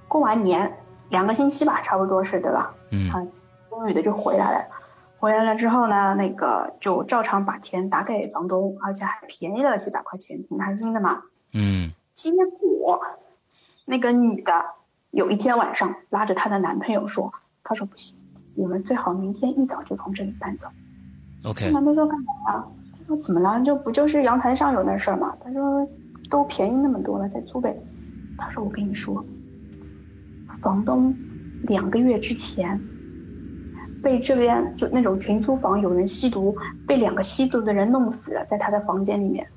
[0.08, 0.78] 过完年
[1.10, 2.76] 两个星期吧，差不多是对吧？
[2.92, 3.10] 嗯。
[3.10, 3.26] 啊，
[3.88, 4.75] 女的就回来了。
[5.18, 11.24] 回来了之后呢，那个就照常把钱打给房东，而且还便宜了几百块钱，挺开心的嘛。
[11.54, 11.92] 嗯。
[12.14, 13.02] 结果
[13.86, 14.66] 那个女的
[15.12, 18.16] 有一天晚上拉着她的男朋友说：“她说不行，
[18.56, 20.70] 我们最好明天一早就从这里搬走。”
[21.44, 21.72] OK。
[21.72, 22.66] 男的说干嘛？
[22.98, 23.60] 他说怎么了？
[23.62, 25.36] 就不就是阳台上有那事儿吗？
[25.44, 25.88] 他说
[26.30, 27.76] 都便宜那么多了，再租呗。
[28.38, 29.24] 他说我跟你说，
[30.62, 31.16] 房东
[31.64, 32.80] 两个月之前
[34.06, 39.48] 被这边就那种群租房有人吸毒，被两个吸毒的人弄死了，在他的房间里面。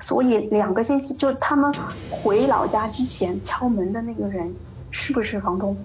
[0.00, 1.70] 所以两个星期就他们
[2.08, 4.50] 回老家之前敲门的那个人
[4.90, 5.76] 是不是房东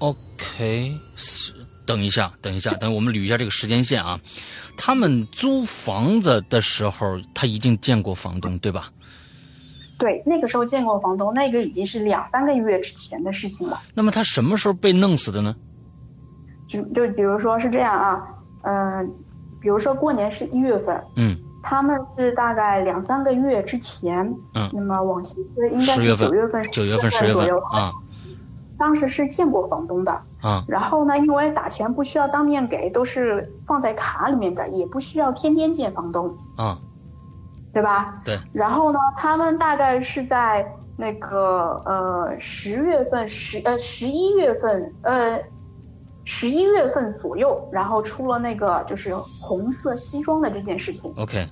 [0.00, 1.54] ？OK 是。
[1.86, 4.20] 等一下，等一下，等我们捋一下这个时间线啊。
[4.76, 8.92] 他们租房子的时候，他一定见过房东，对吧？
[10.00, 13.78] 对，那个时候见过房东，那个已经是两三个月之前的事情了。
[13.94, 15.54] 那么他什么时候被弄死的呢？
[16.66, 18.28] 就就比如说是这样啊，
[18.62, 19.08] 嗯，
[19.60, 27.92] 比如说过年是一月份，嗯，他们是大概两三个月之前，嗯，那么往前推应该是九月份、九月份、十月份啊。
[28.78, 36.78] 当时是见过房东的啊，然后呢，因为打钱不需要当面给，都是放在卡里面的，也不需要天天见房东啊，
[37.72, 38.20] 对吧？
[38.24, 38.38] 对。
[38.52, 40.66] 然后呢，他们大概是在
[40.96, 45.38] 那个呃十月份十呃十一月份呃
[46.24, 51.12] 十一月份左右，然后出了那个就是红色西装的这件事情。
[51.16, 51.48] OK。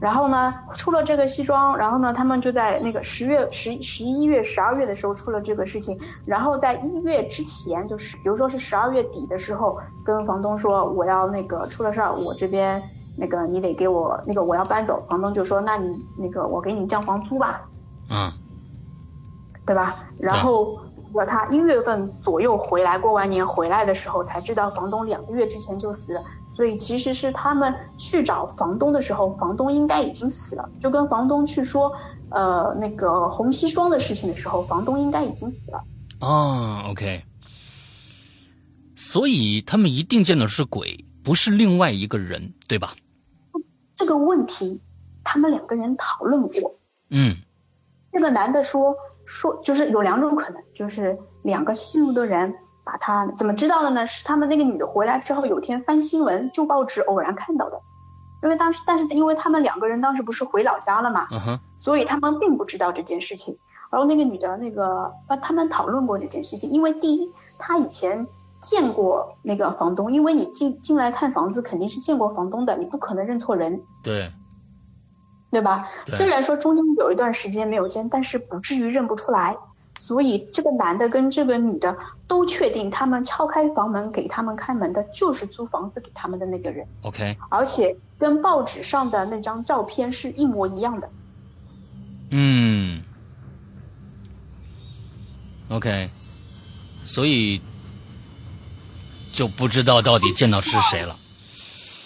[0.00, 5.96] 然后呢，出了这个西装，然后呢，他们就在那个十月、十十一月、十二月的时候出了这个事情，
[6.26, 12.82] 然后在一月之前，就是比如说是十二月底的时候，跟房东说我要那个出了事儿，我这边
[13.16, 17.62] 那个你得给我那个我要搬走，房东就说那你那个我给你降房租吧，
[18.08, 18.32] 嗯，
[19.66, 20.04] 对吧？
[20.18, 20.78] 然后
[21.12, 26.22] 我他一月份左右回来，过完年回来的时候才知道房东两个月之前就死了。
[26.54, 30.68] 所以其实是他们去找房东的时候，房东应该已经死了。
[30.78, 31.90] 就跟房东去说，
[32.28, 35.82] 呃，那个红西装的事情的时候，房东应该已经死了。
[36.20, 37.24] 哦，OK。
[38.96, 42.92] 所以他们一定见的是鬼，不是另外一个人，对吧？
[44.02, 44.82] 这个问题，
[45.22, 46.74] 他们两个人讨论过。
[47.08, 47.36] 嗯。
[48.10, 52.56] 那个男的说说，就是有两种可能，就是两个吸毒的人。
[52.84, 54.08] 把他怎么知道的呢？
[54.08, 57.80] 是他们那个女的回来之后，有天翻新闻，旧报纸偶然看到的。
[58.42, 61.28] 因为当时，但是因为他们两个人当时不是回老家了嘛，
[61.78, 63.56] 所以他们并不知道这件事情。
[63.88, 66.72] 然后那个女的，那个呃，他们讨论过这件事情。
[66.72, 68.26] 因为第一，他以前
[68.62, 73.82] 见过那个房东，因为你进进来看房子，肯定是见过房东的，你不可能认错人。
[74.02, 74.32] 对，
[75.50, 75.88] 对吧？
[76.06, 79.56] 虽然说中间有一段时间没有见，但是不至于认不出来。
[79.98, 81.96] 所以这个男的跟这个女的
[82.26, 86.88] 都确定，他们敲开房门给他们开门的就是租房子给他们的那个人。
[87.02, 91.08] OK，而且跟报纸上的那张照片是一模一样的。
[92.30, 93.02] 嗯
[95.68, 96.08] ，OK，
[97.04, 97.60] 所以
[99.32, 101.18] 就不知道到底见到是谁了。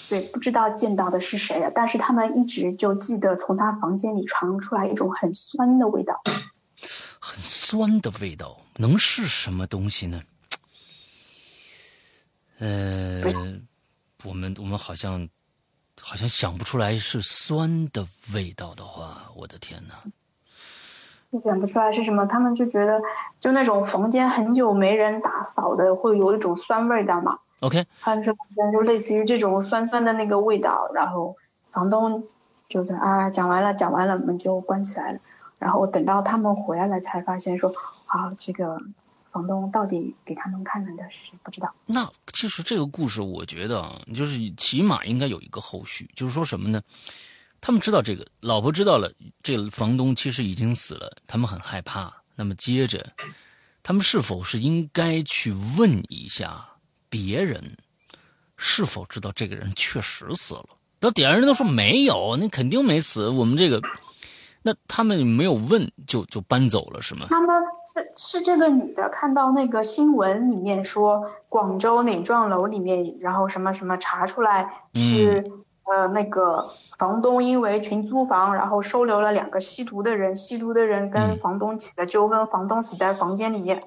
[0.09, 6.23] 对，不知道见到的是谁了，但是他们一直就记得从他房间里传出来一种很酸的味道。
[7.19, 10.23] 很酸的味道，能是什么东西呢？
[12.59, 13.23] 呃，
[14.23, 15.29] 我们我们好像
[16.01, 20.05] 好像想不出来是酸的味道的话，我的天哪！
[21.43, 23.01] 想不出来是什么，他们就觉得
[23.41, 27.39] 就那种房间很久没人打扫的，会有一种酸味道嘛。
[27.61, 28.35] OK，他们说
[28.73, 31.37] 就类似于这种酸酸的那个味道，然后
[31.71, 32.25] 房东
[32.69, 35.19] 就是啊，讲完了讲完了，门就关起来了。
[35.59, 37.73] 然后等到他们回来了，才发现说，
[38.05, 38.79] 啊，这个
[39.33, 41.39] 房东到底给他们开门的是谁？
[41.43, 41.73] 不知道。
[41.87, 46.83] 那其实这个故事，我觉得啊，就是起码应该有一个后续，就是说什么呢？
[47.67, 49.11] 他们知道这个，老婆知道了，
[49.43, 52.15] 这房东其实已经死了，他们很害怕。
[52.37, 53.05] 那么接着，
[53.83, 56.65] 他们是否是应该去问一下
[57.09, 57.77] 别人，
[58.57, 60.67] 是否知道这个人确实死了？
[61.01, 63.29] 那点人都说没有，那肯定没死。
[63.29, 63.83] 我们这个，
[64.63, 67.27] 那他们没有问就就搬走了是吗？
[67.31, 67.49] 他们
[67.93, 75.45] 是是这个女的看到那个新闻里面说广州哪幢楼里面，然后什么什么查出来是。
[75.89, 76.69] 呃，那个
[76.99, 83.83] 房东因为群租房，然后收留了两个吸毒的人，吸毒的人跟房东起了纠纷，房东死在房间里面。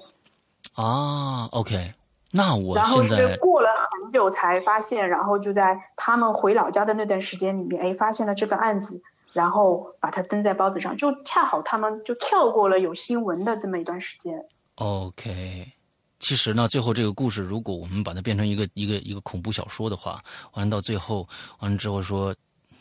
[0.74, 1.92] 啊，OK，
[2.32, 9.02] 那我然后是过了很久才发现，然后就在他们回老家的那段时间里面，哎，发现了这个案子，
[9.34, 14.46] 然后把它登在报纸上，就恰好他们就跳过了有新闻的这么一段时间。
[14.76, 15.72] OK。
[16.20, 21.26] 其实呢，最后这个故事，如果我们把它变成一个一个一个恐怖小说的话，完了到最后，
[21.60, 22.36] 完了之后说，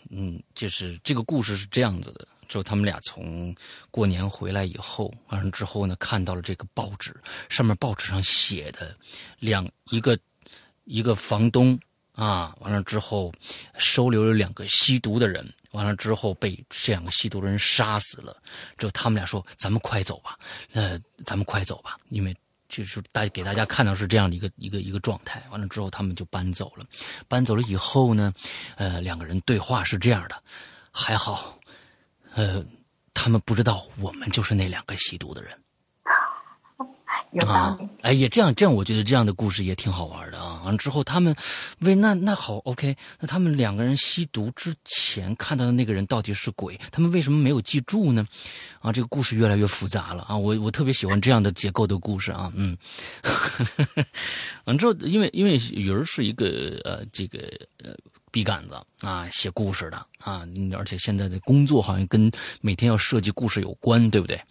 [0.09, 3.55] 嗯，就是这个故事是这样子的：，就他们俩从
[3.89, 7.15] 过年回来以后，完了之后呢，看到了这个报纸，
[7.47, 8.93] 上面报纸上写的
[9.39, 10.19] 两一个
[10.83, 11.79] 一个房东
[12.15, 13.31] 啊，完了之后
[13.77, 18.35] 收留了两个吸毒的人，完了之后被这两个吸毒的人杀死了。
[18.77, 20.37] 之后他们俩说：“咱们快走吧，
[20.73, 22.35] 呃，咱们快走吧，因为。”
[22.69, 26.85] 就是大给大家看到是这样的一个一个一个状态，完了之后他们就搬走了。
[27.27, 28.31] 搬走了以后呢，
[28.77, 30.41] 呃，两个人对话是这样的，
[30.91, 31.59] 还好，
[32.35, 32.63] 呃，
[33.13, 35.58] 他们不知道我们就是那两个吸毒的人。
[37.45, 40.61] 啊，哎，也这样，这样，我觉得这样的故事也挺好玩的啊。
[40.63, 41.35] 完了之后，他们
[41.81, 46.75] 为那那好，OK，那他们两个人吸毒之前看到的那个人到底是鬼？
[46.91, 48.25] 他们为什么没有记住呢？
[48.81, 50.35] 啊，这个故事越来越复杂了啊。
[50.35, 52.51] 我我特别喜欢这样的结构的故事啊。
[52.55, 52.75] 嗯，
[54.65, 57.39] 完之后，因为因为鱼儿是一个呃这个
[57.83, 57.95] 呃
[58.31, 58.75] 笔杆子
[59.05, 60.41] 啊，写故事的啊，
[60.75, 64.41] 而且现在的工作好像跟每天要设计故事有关，对不对？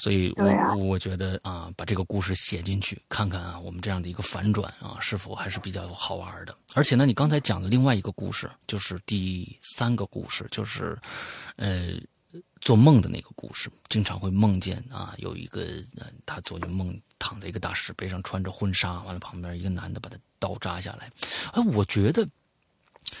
[0.00, 6.56] 所以，我我觉得啊，把这个故事写进去，看看啊，我们这样的一个反转啊，是否还是比较好玩的。
[6.74, 10.98] 而且呢，你刚才讲的另外一个故事，就是第三个故事，就是，
[11.56, 11.92] 呃，
[12.62, 15.66] 做梦的那个故事，经常会梦见啊，有一个
[16.24, 21.10] 他做梦躺在一个大石碑上，穿着婚纱，完了旁边一个男的把他刀扎下来。
[21.52, 22.26] 哎，我觉得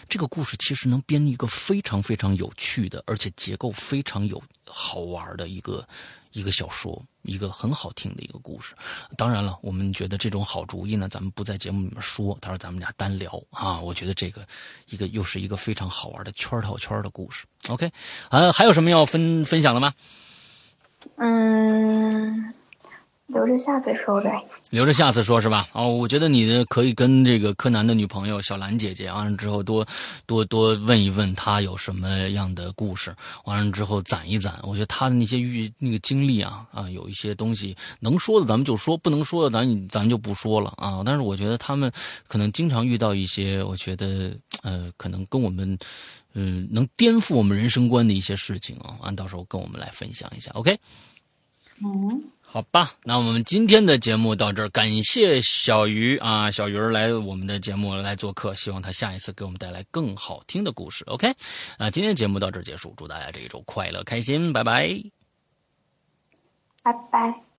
[0.08, 5.86] 这个故事其实能编一个非常非常有趣的，而且结构非常有好玩的一个。
[6.32, 8.72] 一个小说，一个很好听的一个故事。
[9.16, 12.38] 当然了，我们觉得这种好主意呢，咱们不在节目里面说。
[12.40, 14.46] 他说咱们俩单聊啊，我觉得这个
[14.86, 17.46] 一个又是一个非常好玩的圈套圈的故事。
[17.68, 17.90] OK，
[18.28, 19.92] 啊，还有什么要分分享的吗？
[21.16, 22.54] 嗯。
[23.32, 25.68] 留着下次说呗，留着下次说是吧？
[25.72, 29.86] 哦，我觉得你的可以跟这个柯南的女朋友小兰姐姐，完了之后多
[30.26, 33.14] 多多问一问她有什么样的故事，
[33.44, 34.58] 完了之后攒一攒。
[34.62, 41.02] 我觉得她的那些遇那个经历啊啊，有一些东西能说的咱们就说，不能说的咱咱就不说了啊。
[41.04, 41.90] 但是我觉得他们
[42.26, 45.78] 可能经常遇到一些，我觉得呃，可能跟我们
[46.34, 50.76] 嗯能颠覆我们人生观的一些事情啊，完到时候跟我们来分享一下，OK？
[51.82, 52.22] 嗯。
[52.52, 61.04] 好吧，那我们今天的节目到这儿，感谢小鱼啊，小鱼儿来我们的节目来做客，希望他下一次给我们带来更好听的故事。
[61.04, 61.32] OK，
[61.78, 65.00] 啊，今天节目到这儿结束，祝大家这一周快乐开心，拜拜，
[66.82, 67.49] 拜拜。